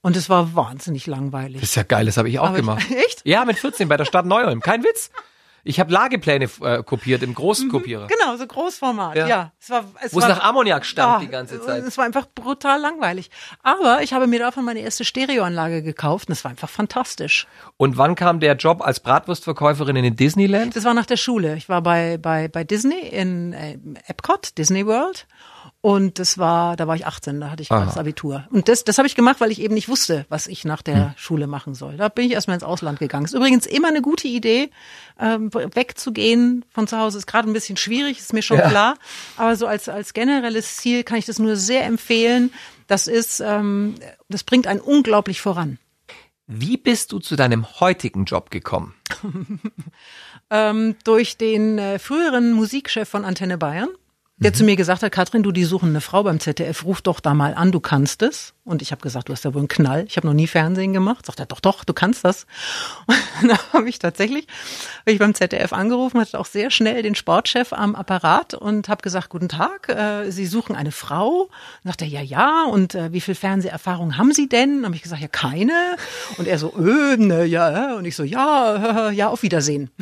[0.00, 1.60] Und es war wahnsinnig langweilig.
[1.60, 2.84] Das ist ja geil, das habe ich auch Aber gemacht.
[2.88, 3.22] Ich, echt?
[3.24, 4.60] Ja, mit 14 bei der Stadt Neuholm.
[4.60, 5.10] Kein Witz.
[5.64, 8.04] Ich habe Lagepläne äh, kopiert im Großkopierer.
[8.04, 9.16] Mhm, genau, so Großformat.
[9.16, 11.82] Ja, ja es war, es Wo es nach Ammoniak stank oh, die ganze Zeit.
[11.84, 13.30] Es war einfach brutal langweilig.
[13.62, 17.46] Aber ich habe mir davon meine erste Stereoanlage gekauft und es war einfach fantastisch.
[17.78, 20.76] Und wann kam der Job als Bratwurstverkäuferin in den Disneyland?
[20.76, 21.56] Das war nach der Schule.
[21.56, 25.26] Ich war bei bei bei Disney in äh, Epcot, Disney World
[25.80, 28.48] und das war, da war ich 18, da hatte ich das Abitur.
[28.50, 31.08] Und das, das habe ich gemacht, weil ich eben nicht wusste, was ich nach der
[31.08, 31.12] hm.
[31.16, 31.98] Schule machen soll.
[31.98, 33.26] Da bin ich erstmal ins Ausland gegangen.
[33.26, 34.70] Ist übrigens immer eine gute Idee,
[35.20, 37.18] ähm, wegzugehen von zu Hause.
[37.18, 38.68] Ist gerade ein bisschen schwierig, ist mir schon ja.
[38.68, 38.96] klar.
[39.36, 42.50] Aber so als, als generelles Ziel kann ich das nur sehr empfehlen.
[42.86, 43.96] Das ist, ähm,
[44.30, 45.78] das bringt einen unglaublich voran.
[46.46, 48.94] Wie bist du zu deinem heutigen Job gekommen?
[50.50, 53.88] ähm, durch den äh, früheren Musikchef von Antenne Bayern
[54.36, 54.54] der mhm.
[54.54, 57.34] zu mir gesagt hat, Katrin, du, die suchen eine Frau beim ZDF, ruf doch da
[57.34, 58.54] mal an, du kannst es.
[58.64, 60.06] Und ich habe gesagt, du hast ja wohl einen Knall.
[60.08, 61.26] Ich habe noch nie Fernsehen gemacht.
[61.26, 62.46] Sagt er, doch, doch, du kannst das.
[63.42, 64.46] Und da habe ich tatsächlich,
[65.00, 69.02] habe ich beim ZDF angerufen, hatte auch sehr schnell den Sportchef am Apparat und habe
[69.02, 71.42] gesagt, guten Tag, äh, Sie suchen eine Frau.
[71.42, 71.50] Und
[71.84, 72.64] sagt er, ja, ja.
[72.64, 74.84] Und äh, wie viel Fernseherfahrung haben Sie denn?
[74.86, 75.96] Habe ich gesagt, ja, keine.
[76.38, 77.96] Und er so, öh, ne, ja.
[77.96, 79.90] Und ich so, ja, ja, auf Wiedersehen.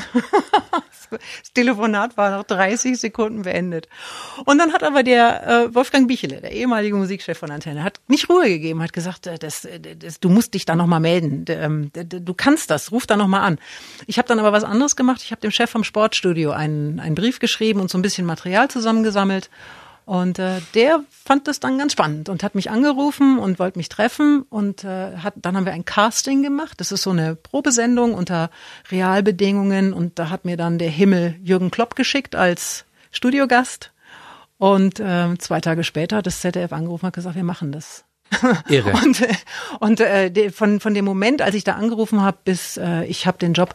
[1.12, 3.86] Das Telefonat war nach 30 Sekunden beendet.
[4.46, 8.30] Und dann hat aber der äh, Wolfgang Bichele, der ehemalige Musikchef von Antenne, hat nicht
[8.30, 11.44] Ruhe gegeben, hat gesagt, äh, das, äh, das, du musst dich da nochmal melden.
[11.48, 13.58] Ähm, du kannst das, ruf da nochmal an.
[14.06, 15.22] Ich habe dann aber was anderes gemacht.
[15.22, 18.68] Ich habe dem Chef vom Sportstudio einen, einen Brief geschrieben und so ein bisschen Material
[18.68, 19.50] zusammengesammelt.
[20.04, 23.88] Und äh, der fand das dann ganz spannend und hat mich angerufen und wollte mich
[23.88, 24.42] treffen.
[24.42, 26.80] Und äh, hat, dann haben wir ein Casting gemacht.
[26.80, 28.50] Das ist so eine Probesendung unter
[28.90, 29.92] Realbedingungen.
[29.92, 33.92] Und da hat mir dann der Himmel Jürgen Klopp geschickt als Studiogast.
[34.58, 38.04] Und äh, zwei Tage später hat das ZDF angerufen und gesagt, wir machen das.
[38.68, 38.92] Irre.
[39.04, 39.34] Und, äh,
[39.80, 43.26] und äh, de- von, von dem Moment, als ich da angerufen habe, bis äh, ich
[43.26, 43.74] habe den Job,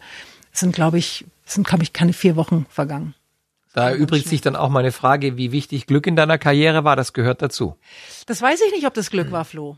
[0.51, 3.13] sind, glaube ich, sind, glaube ich, keine vier Wochen vergangen.
[3.73, 6.95] Da erübrigt sich dann auch meine Frage, wie wichtig Glück in deiner Karriere war.
[6.95, 7.75] Das gehört dazu.
[8.25, 9.77] Das weiß ich nicht, ob das Glück war, Flo.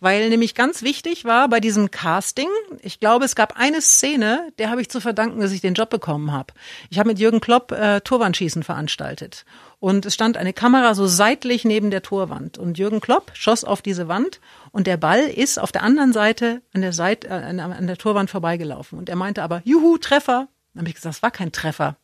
[0.00, 2.48] Weil nämlich ganz wichtig war bei diesem Casting,
[2.82, 5.90] ich glaube, es gab eine Szene, der habe ich zu verdanken, dass ich den Job
[5.90, 6.52] bekommen habe.
[6.90, 9.44] Ich habe mit Jürgen Klopp äh, Torwandschießen veranstaltet.
[9.78, 12.58] Und es stand eine Kamera so seitlich neben der Torwand.
[12.58, 14.40] Und Jürgen Klopp schoss auf diese Wand
[14.72, 18.30] und der Ball ist auf der anderen Seite an der, Seite, äh, an, der Torwand
[18.30, 18.98] vorbeigelaufen.
[18.98, 20.48] Und er meinte aber, juhu, Treffer.
[20.74, 21.96] Dann habe ich gesagt, es war kein Treffer.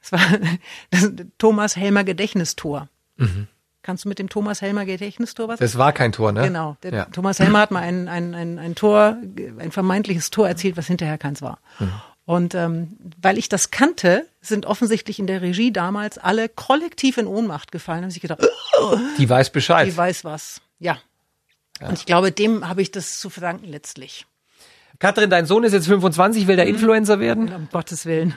[0.00, 0.20] Es war
[0.90, 2.88] das Thomas Helmer Gedächtnistor.
[3.88, 5.60] Kannst du mit dem Thomas Helmer Gedächtnistor was?
[5.60, 6.42] Das war kein Tor, ne?
[6.42, 6.76] Genau.
[6.82, 7.04] Der Ja.
[7.06, 9.16] Thomas Helmer hat mal ein, ein, ein, ein Tor,
[9.58, 11.58] ein vermeintliches Tor erzielt, was hinterher keins war.
[11.78, 11.92] Mhm.
[12.26, 17.26] Und ähm, weil ich das kannte, sind offensichtlich in der Regie damals alle kollektiv in
[17.26, 18.02] Ohnmacht gefallen.
[18.02, 18.46] Haben sich gedacht,
[19.16, 19.86] Die weiß Bescheid.
[19.86, 20.60] die weiß was.
[20.78, 20.98] Ja.
[21.80, 24.26] Und ich glaube, dem habe ich das zu verdanken letztlich.
[25.00, 27.52] Katrin, dein Sohn ist jetzt 25, will der Influencer werden?
[27.54, 28.34] Um Gottes Willen.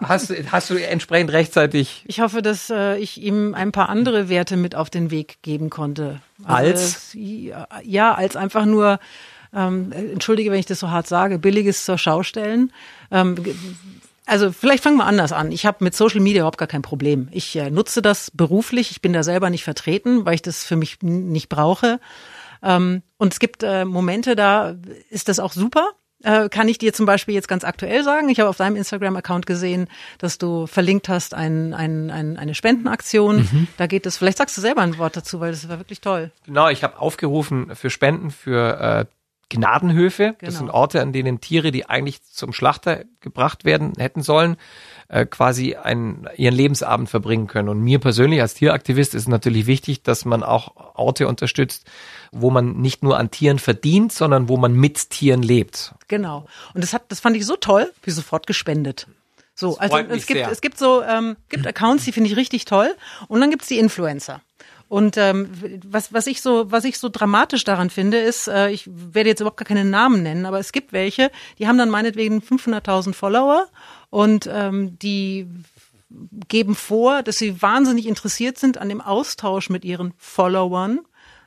[0.00, 4.30] Hast, du- hast du entsprechend rechtzeitig Ich hoffe, dass äh, ich ihm ein paar andere
[4.30, 6.20] Werte mit auf den Weg geben konnte.
[6.44, 7.12] Als?
[7.14, 7.16] es-
[7.84, 8.98] ja, als einfach nur,
[9.54, 12.72] ähm, entschuldige, wenn ich das so hart sage, billiges zur Schau stellen.
[13.10, 13.36] Ähm,
[14.26, 15.52] also vielleicht fangen wir anders an.
[15.52, 17.28] Ich habe mit Social Media überhaupt gar kein Problem.
[17.30, 18.90] Ich äh, nutze das beruflich.
[18.90, 22.00] Ich bin da selber nicht vertreten, weil ich das für mich nicht brauche.
[22.64, 24.74] Ähm, und es gibt äh, Momente, da
[25.10, 25.90] ist das auch super.
[26.22, 28.30] Äh, kann ich dir zum Beispiel jetzt ganz aktuell sagen.
[28.30, 33.68] Ich habe auf deinem Instagram-Account gesehen, dass du verlinkt hast ein, ein, ein, eine Spendenaktion.
[33.76, 36.30] Da geht es, vielleicht sagst du selber ein Wort dazu, weil das war wirklich toll.
[36.46, 39.04] Genau, ich habe aufgerufen für Spenden für äh,
[39.50, 40.34] Gnadenhöfe.
[40.40, 40.58] Das Genau.
[40.58, 44.56] sind Orte, an denen Tiere, die eigentlich zum Schlachter gebracht werden hätten sollen,
[45.14, 47.68] äh, quasi einen, ihren Lebensabend verbringen können.
[47.68, 51.86] Und mir persönlich als Tieraktivist ist natürlich wichtig, dass man auch Orte unterstützt,
[52.32, 55.94] wo man nicht nur an Tieren verdient, sondern wo man mit Tieren lebt.
[56.08, 56.46] Genau.
[56.74, 59.06] Und das hat, das fand ich so toll, wie sofort gespendet.
[59.54, 60.50] So, also es gibt, sehr.
[60.50, 62.92] es gibt so, ähm, gibt Accounts, die finde ich richtig toll.
[63.28, 64.40] Und dann gibt's die Influencer.
[64.94, 65.50] Und ähm,
[65.84, 69.40] was, was ich so, was ich so dramatisch daran finde, ist, äh, ich werde jetzt
[69.40, 73.66] überhaupt gar keine Namen nennen, aber es gibt welche, die haben dann meinetwegen 500.000 Follower
[74.10, 75.48] und ähm, die
[76.46, 81.00] geben vor, dass sie wahnsinnig interessiert sind an dem Austausch mit ihren Followern.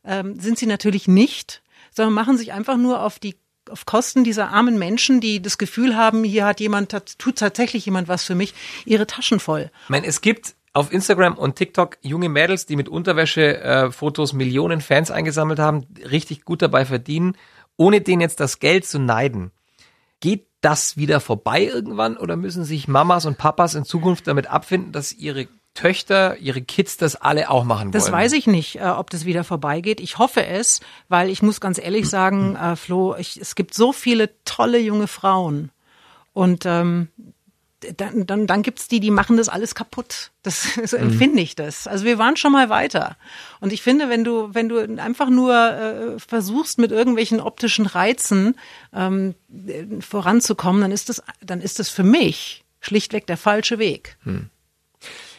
[0.04, 3.38] Ähm, sind sie natürlich nicht, sondern machen sich einfach nur auf die
[3.70, 8.08] auf Kosten dieser armen Menschen, die das Gefühl haben, hier hat jemand, tut tatsächlich jemand
[8.10, 8.54] was für mich,
[8.86, 9.72] ihre Taschen voll.
[9.84, 15.10] Ich meine, es gibt auf Instagram und TikTok junge Mädels, die mit Unterwäsche-Fotos Millionen Fans
[15.10, 17.36] eingesammelt haben, richtig gut dabei verdienen,
[17.78, 19.52] ohne denen jetzt das Geld zu neiden.
[20.20, 24.92] Geht das wieder vorbei irgendwann oder müssen sich Mamas und Papas in Zukunft damit abfinden,
[24.92, 28.14] dass ihre Töchter, ihre Kids das alle auch machen Das wollen?
[28.14, 30.00] weiß ich nicht, äh, ob das wieder vorbeigeht.
[30.00, 33.94] Ich hoffe es, weil ich muss ganz ehrlich sagen, äh, Flo, ich, es gibt so
[33.94, 35.72] viele tolle junge Frauen.
[36.34, 37.08] Und ähm,
[37.98, 40.32] dann, dann, dann gibt's die, die machen das alles kaputt.
[40.44, 41.88] Das so empfinde ich das.
[41.88, 43.18] Also wir waren schon mal weiter.
[43.60, 48.56] Und ich finde, wenn du, wenn du einfach nur äh, versuchst, mit irgendwelchen optischen Reizen
[48.94, 49.36] ähm,
[49.68, 54.18] äh, voranzukommen, dann ist das, dann ist das für mich schlichtweg der falsche Weg.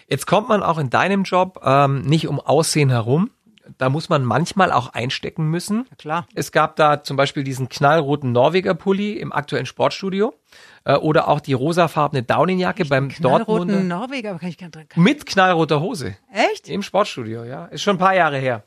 [0.09, 3.31] Jetzt kommt man auch in deinem Job ähm, nicht um Aussehen herum.
[3.77, 5.87] Da muss man manchmal auch einstecken müssen.
[5.99, 6.27] klar.
[6.35, 10.33] Es gab da zum Beispiel diesen knallroten Norweger Pulli im aktuellen Sportstudio
[10.85, 15.03] äh, oder auch die rosafarbene Daunenjacke beim Dortmunder Norweger, aber kann ich gar nicht dran.
[15.03, 16.69] mit knallroter Hose Echt?
[16.69, 17.45] im Sportstudio.
[17.45, 18.65] Ja, ist schon ein paar Jahre her.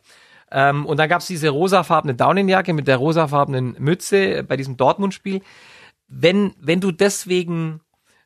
[0.51, 5.41] Ähm, und dann gab's diese rosafarbene Daunenjacke mit der rosafarbenen Mütze bei diesem Dortmund-Spiel.
[6.07, 7.79] Wenn wenn du deswegen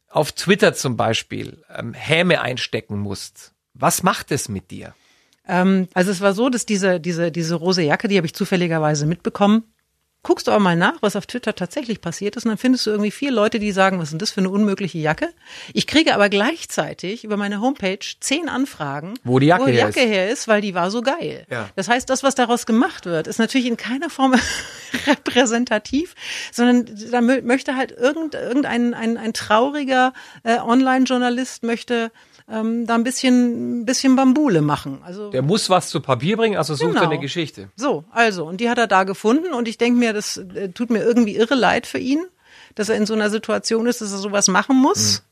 [0.09, 4.93] auf Twitter zum Beispiel ähm, Häme einstecken musst, was macht es mit dir?
[5.47, 9.05] Ähm, also es war so, dass diese, diese, diese rose Jacke, die habe ich zufälligerweise
[9.05, 9.63] mitbekommen.
[10.23, 12.89] Guckst du aber mal nach, was auf Twitter tatsächlich passiert ist, und dann findest du
[12.89, 15.29] irgendwie vier Leute, die sagen, was ist denn das für eine unmögliche Jacke?
[15.71, 19.86] Ich kriege aber gleichzeitig über meine Homepage zehn Anfragen, Wo die Jacke wo die her
[19.86, 20.08] Jacke ist.
[20.10, 21.45] her ist, weil die war so geil.
[21.51, 21.69] Ja.
[21.75, 24.34] Das heißt, das, was daraus gemacht wird, ist natürlich in keiner Form
[25.05, 26.15] repräsentativ,
[26.51, 30.12] sondern da mö- möchte halt irgend, irgendein ein, ein trauriger
[30.43, 32.12] äh, Online-Journalist möchte
[32.49, 35.01] ähm, da ein bisschen, ein bisschen Bambule machen.
[35.03, 37.10] Also Der muss was zu Papier bringen, also sucht er Genau.
[37.12, 37.69] eine Geschichte.
[37.75, 40.89] so, also, und die hat er da gefunden und ich denke mir, das äh, tut
[40.89, 42.23] mir irgendwie irre leid für ihn,
[42.75, 45.23] dass er in so einer Situation ist, dass er sowas machen muss.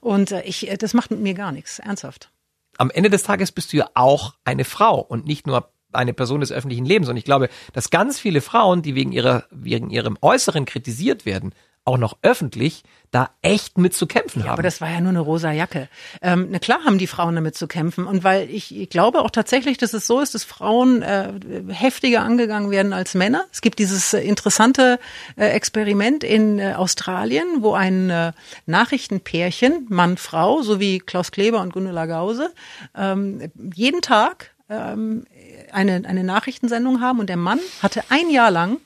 [0.00, 2.30] Und äh, ich, äh, das macht mit mir gar nichts, ernsthaft.
[2.78, 6.40] am Ende des Tages bist du ja auch eine Frau und nicht nur eine Person
[6.40, 7.08] des öffentlichen Lebens.
[7.08, 11.52] Und ich glaube, dass ganz viele Frauen, die wegen ihrer, wegen ihrem Äußeren kritisiert werden,
[11.84, 14.52] auch noch öffentlich da echt mit zu kämpfen haben.
[14.52, 15.88] Aber das war ja nur eine rosa Jacke.
[16.22, 18.06] Ähm, na klar haben die Frauen damit zu kämpfen.
[18.06, 21.32] Und weil ich, ich glaube auch tatsächlich, dass es so ist, dass Frauen äh,
[21.68, 23.46] heftiger angegangen werden als Männer.
[23.50, 25.00] Es gibt dieses äh, interessante
[25.36, 28.32] äh, Experiment in äh, Australien, wo ein äh,
[28.66, 32.52] Nachrichtenpärchen, Mann, Frau, so wie Klaus Kleber und Gundula Gause,
[32.96, 35.26] ähm, jeden Tag ähm,
[35.72, 38.78] eine, eine Nachrichtensendung haben und der Mann hatte ein Jahr lang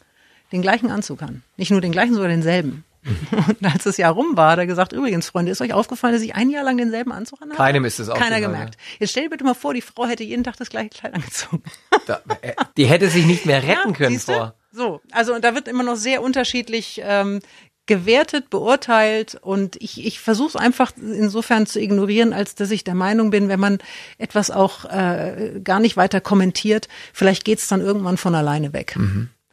[0.55, 1.43] den gleichen Anzug an.
[1.57, 2.85] Nicht nur den gleichen, sondern denselben.
[3.49, 6.23] Und als das Jahr rum war, hat er gesagt, übrigens, Freunde, ist euch aufgefallen, dass
[6.23, 7.57] ich ein Jahr lang denselben Anzug anhabe?
[7.57, 8.79] Keinem ist es Keiner aufgefallen, gemerkt.
[8.99, 11.63] Jetzt stell dir bitte mal vor, die Frau hätte jeden Tag das gleiche Kleid angezogen.
[12.07, 14.35] Da, äh, die hätte sich nicht mehr retten können siehste?
[14.35, 14.55] vor.
[14.73, 17.41] So, also und da wird immer noch sehr unterschiedlich ähm,
[17.87, 22.95] gewertet, beurteilt und ich, ich versuche es einfach insofern zu ignorieren, als dass ich der
[22.95, 23.79] Meinung bin, wenn man
[24.19, 28.97] etwas auch äh, gar nicht weiter kommentiert, vielleicht geht's dann irgendwann von alleine weg.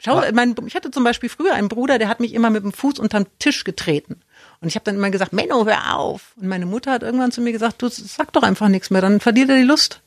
[0.04, 2.72] Schau, mein, ich hatte zum Beispiel früher einen Bruder, der hat mich immer mit dem
[2.72, 4.20] Fuß unterm Tisch getreten.
[4.60, 6.32] Und ich habe dann immer gesagt, Menno, hör auf.
[6.36, 9.20] Und meine Mutter hat irgendwann zu mir gesagt, du sag doch einfach nichts mehr, dann
[9.20, 10.00] verliert er die Lust.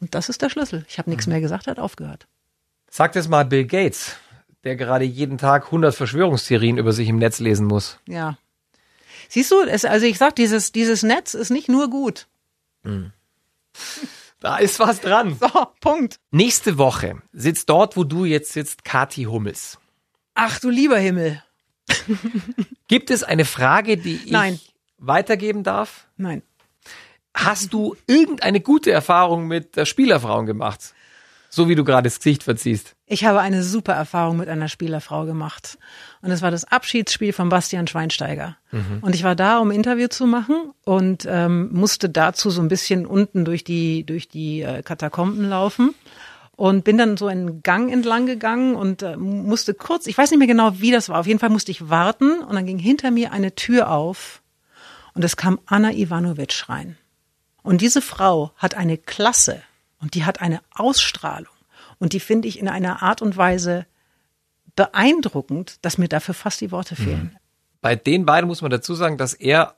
[0.00, 0.84] Und das ist der Schlüssel.
[0.88, 2.28] Ich habe nichts mehr gesagt, hat aufgehört.
[2.90, 4.14] Sagt es mal Bill Gates,
[4.62, 7.98] der gerade jeden Tag 100 Verschwörungstheorien über sich im Netz lesen muss.
[8.06, 8.38] Ja.
[9.28, 12.28] Siehst du, es, also ich sag, dieses, dieses Netz ist nicht nur gut.
[14.42, 15.36] Da ist was dran.
[15.40, 15.48] So,
[15.80, 16.18] Punkt.
[16.32, 19.78] Nächste Woche sitzt dort, wo du jetzt sitzt, Kati Hummels.
[20.34, 21.42] Ach du lieber Himmel.
[22.88, 24.58] Gibt es eine Frage, die ich Nein.
[24.98, 26.08] weitergeben darf?
[26.16, 26.42] Nein.
[27.34, 30.92] Hast du irgendeine gute Erfahrung mit der Spielerfrauen gemacht?
[31.54, 32.96] So wie du gerade das Gesicht verziehst.
[33.04, 35.76] Ich habe eine super Erfahrung mit einer Spielerfrau gemacht.
[36.22, 38.56] Und es war das Abschiedsspiel von Bastian Schweinsteiger.
[39.02, 43.04] Und ich war da, um Interview zu machen und ähm, musste dazu so ein bisschen
[43.04, 45.94] unten durch die, durch die äh, Katakomben laufen.
[46.56, 50.38] Und bin dann so einen Gang entlang gegangen und äh, musste kurz, ich weiß nicht
[50.38, 51.20] mehr genau, wie das war.
[51.20, 54.42] Auf jeden Fall musste ich warten und dann ging hinter mir eine Tür auf
[55.12, 56.96] und es kam Anna Ivanovic rein.
[57.62, 59.62] Und diese Frau hat eine Klasse
[60.02, 61.54] und die hat eine Ausstrahlung
[61.98, 63.86] und die finde ich in einer Art und Weise
[64.76, 67.36] beeindruckend, dass mir dafür fast die Worte fehlen.
[67.80, 69.76] Bei den beiden muss man dazu sagen, dass er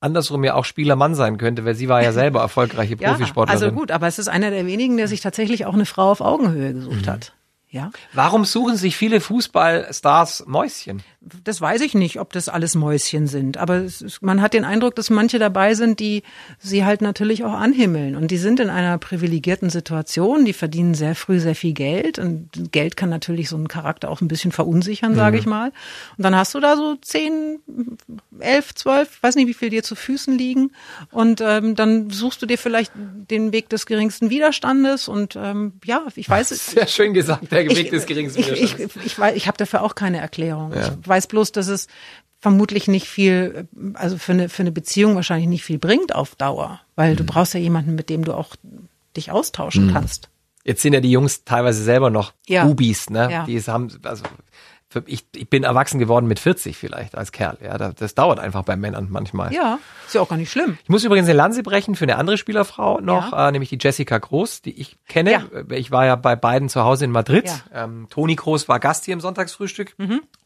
[0.00, 3.62] andersrum ja auch Spielermann sein könnte, weil sie war ja selber erfolgreiche Ja, Profisportlerin.
[3.62, 6.20] also gut, aber es ist einer der wenigen, der sich tatsächlich auch eine Frau auf
[6.20, 7.32] Augenhöhe gesucht hat.
[7.74, 11.02] Ja, Warum suchen sich viele Fußballstars Mäuschen?
[11.44, 14.94] das weiß ich nicht, ob das alles Mäuschen sind, aber ist, man hat den Eindruck,
[14.94, 16.22] dass manche dabei sind, die
[16.58, 21.14] sie halt natürlich auch anhimmeln und die sind in einer privilegierten Situation, die verdienen sehr
[21.14, 25.14] früh sehr viel Geld und Geld kann natürlich so einen Charakter auch ein bisschen verunsichern,
[25.14, 25.72] sage ich mal.
[26.16, 27.60] Und dann hast du da so zehn,
[28.40, 30.72] elf, zwölf, weiß nicht, wie viel dir zu Füßen liegen
[31.10, 36.04] und ähm, dann suchst du dir vielleicht den Weg des geringsten Widerstandes und ähm, ja,
[36.14, 36.66] ich weiß es.
[36.66, 38.96] Sehr schön gesagt, der Weg des geringsten ich, ich, Widerstands.
[38.96, 40.72] ich, ich, weiß, ich habe dafür auch keine Erklärung.
[40.74, 41.86] Ich weiß bloß, dass es
[42.40, 46.80] vermutlich nicht viel, also für eine, für eine Beziehung wahrscheinlich nicht viel bringt auf Dauer,
[46.96, 47.16] weil Mhm.
[47.16, 48.54] du brauchst ja jemanden, mit dem du auch
[49.16, 50.28] dich austauschen kannst.
[50.64, 52.64] Jetzt sind ja die Jungs teilweise selber noch Ja.
[52.64, 53.28] Bubis, ne?
[53.30, 53.44] Ja.
[53.46, 54.24] Die haben, also
[55.06, 57.58] ich, ich bin erwachsen geworden mit 40 vielleicht als Kerl.
[57.62, 59.52] Ja, da- das dauert einfach bei Männern manchmal.
[59.52, 60.78] Ja, ist ja auch gar nicht schlimm.
[60.82, 63.48] Ich muss übrigens eine Lanze brechen für eine andere Spielerfrau noch, Ja.
[63.48, 65.32] äh, nämlich die Jessica Groß, die ich kenne.
[65.32, 65.42] Ja.
[65.70, 67.46] Äh, Ich war ja bei beiden zu Hause in Madrid.
[67.46, 67.84] Ja.
[67.84, 69.96] Ähm, Toni Groß war Gast hier im Sonntagsfrühstück.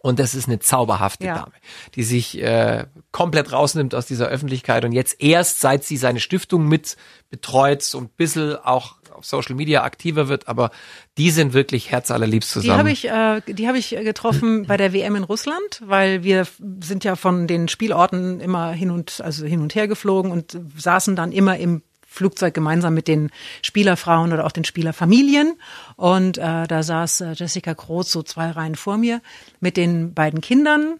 [0.03, 1.25] Und das ist eine zauberhafte.
[1.27, 1.53] Dame,
[1.95, 6.67] die sich äh, komplett rausnimmt aus dieser Öffentlichkeit und jetzt erst, seit sie seine Stiftung
[6.69, 6.97] mit
[7.31, 10.71] betreut, so ein bisschen auch auf Social Media aktiver wird, aber
[11.19, 12.79] die sind wirklich herzallerliebst Die zusammen.
[12.79, 16.47] habe ich, äh, die habe ich getroffen bei der WM in Russland, weil wir
[16.83, 21.17] sind ja von den Spielorten immer hin und also hin und her geflogen und saßen
[21.17, 23.31] dann immer im Flugzeug gemeinsam mit den
[23.63, 25.59] Spielerfrauen oder auch den Spielerfamilien.
[25.97, 29.21] Und äh, da saß äh, Jessica Groß so zwei Reihen vor mir
[29.61, 30.99] mit den beiden Kindern.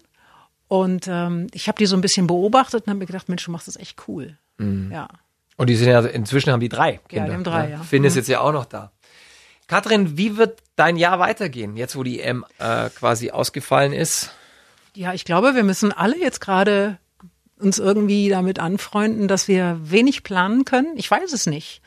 [0.67, 3.51] Und ähm, ich habe die so ein bisschen beobachtet und habe mir gedacht, Mensch, du
[3.51, 4.37] machst das echt cool.
[4.91, 5.07] Ja.
[5.59, 7.25] Und die sind ja, inzwischen haben die drei Kinder.
[7.27, 7.71] die haben drei, ne?
[7.73, 7.83] ja.
[7.83, 8.19] Finn ist Mhm.
[8.19, 8.91] jetzt ja auch noch da.
[9.67, 14.31] Katrin, wie wird dein Jahr weitergehen, jetzt wo die EM äh, quasi ausgefallen ist?
[14.95, 16.97] Ja, ich glaube, wir müssen alle jetzt gerade
[17.59, 20.93] uns irgendwie damit anfreunden, dass wir wenig planen können.
[20.95, 21.81] Ich weiß es nicht.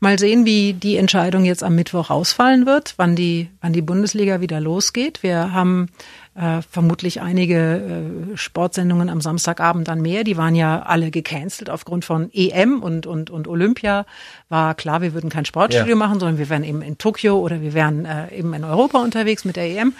[0.00, 4.40] Mal sehen, wie die Entscheidung jetzt am Mittwoch ausfallen wird, wann die, wann die Bundesliga
[4.40, 5.22] wieder losgeht.
[5.22, 5.90] Wir haben
[6.34, 10.24] äh, vermutlich einige äh, Sportsendungen am Samstagabend dann mehr.
[10.24, 14.06] Die waren ja alle gecancelt aufgrund von EM und, und, und Olympia.
[14.48, 15.96] War klar, wir würden kein Sportstudio Ja.
[15.96, 19.44] machen, sondern wir wären eben in Tokio oder wir wären äh, eben in Europa unterwegs
[19.44, 19.92] mit der EM.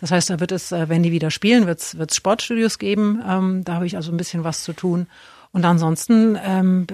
[0.00, 3.22] Das heißt, da wird es, äh, wenn die wieder spielen, wird es Sportstudios geben.
[3.26, 5.06] Ähm, da habe ich also ein bisschen was zu tun.
[5.52, 6.86] Und ansonsten ähm,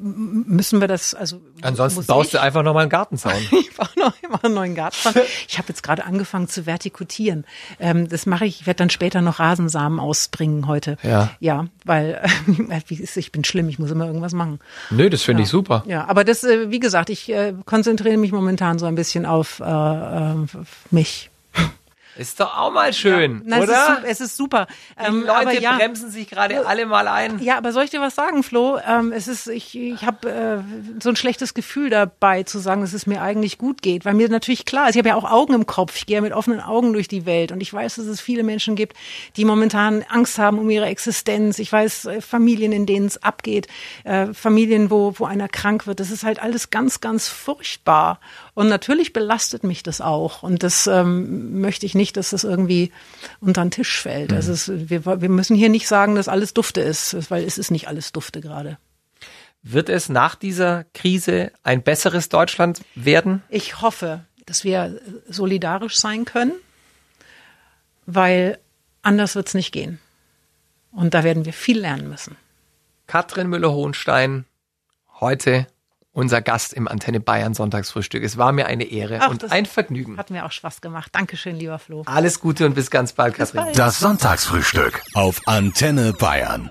[0.00, 1.40] müssen wir das, also.
[1.62, 3.34] Ansonsten baust ich, du einfach nochmal einen Gartenzaun.
[3.50, 5.22] ich baue noch immer einen neuen Gartenzaun.
[5.48, 7.44] Ich habe jetzt gerade angefangen zu vertikutieren.
[7.78, 10.96] Ähm, das mache ich, ich werde dann später noch Rasensamen ausbringen heute.
[11.02, 11.30] Ja.
[11.40, 12.22] Ja, weil
[12.70, 14.58] äh, ich bin schlimm, ich muss immer irgendwas machen.
[14.90, 15.44] Nö, das finde ja.
[15.44, 15.84] ich super.
[15.86, 19.60] Ja, aber das, äh, wie gesagt, ich äh, konzentriere mich momentan so ein bisschen auf
[19.60, 20.34] äh, äh,
[20.90, 21.30] mich.
[22.20, 23.40] Ist doch auch mal schön, ja.
[23.46, 24.02] Na, oder?
[24.04, 24.66] Es ist, es ist super.
[25.00, 27.38] Die ähm, Leute ja, bremsen sich gerade alle mal ein.
[27.38, 28.78] Ja, aber soll ich dir was sagen, Flo?
[28.86, 32.92] Ähm, es ist, ich, ich habe äh, so ein schlechtes Gefühl dabei zu sagen, dass
[32.92, 35.54] es mir eigentlich gut geht, weil mir natürlich klar ist, ich habe ja auch Augen
[35.54, 35.96] im Kopf.
[35.96, 38.42] Ich gehe ja mit offenen Augen durch die Welt und ich weiß, dass es viele
[38.42, 38.98] Menschen gibt,
[39.38, 41.58] die momentan Angst haben um ihre Existenz.
[41.58, 43.66] Ich weiß äh, Familien, in denen es abgeht,
[44.04, 46.00] äh, Familien, wo wo einer krank wird.
[46.00, 48.20] Das ist halt alles ganz, ganz furchtbar.
[48.60, 50.42] Und natürlich belastet mich das auch.
[50.42, 52.92] Und das ähm, möchte ich nicht, dass das irgendwie
[53.40, 54.32] unter den Tisch fällt.
[54.32, 54.36] Mhm.
[54.36, 57.70] Also es, wir, wir müssen hier nicht sagen, dass alles Dufte ist, weil es ist
[57.70, 58.76] nicht alles Dufte gerade.
[59.62, 63.42] Wird es nach dieser Krise ein besseres Deutschland werden?
[63.48, 66.52] Ich hoffe, dass wir solidarisch sein können,
[68.04, 68.58] weil
[69.00, 70.00] anders wird es nicht gehen.
[70.92, 72.36] Und da werden wir viel lernen müssen.
[73.06, 74.44] Katrin Müller-Hohenstein,
[75.18, 75.66] heute
[76.12, 78.22] unser Gast im Antenne Bayern Sonntagsfrühstück.
[78.22, 80.16] Es war mir eine Ehre Ach, und ein Vergnügen.
[80.16, 81.10] Hat mir auch Spaß gemacht.
[81.14, 82.02] Dankeschön, lieber Flo.
[82.06, 83.66] Alles Gute und bis ganz bald, Katrin.
[83.74, 86.70] Das Sonntagsfrühstück auf Antenne Bayern.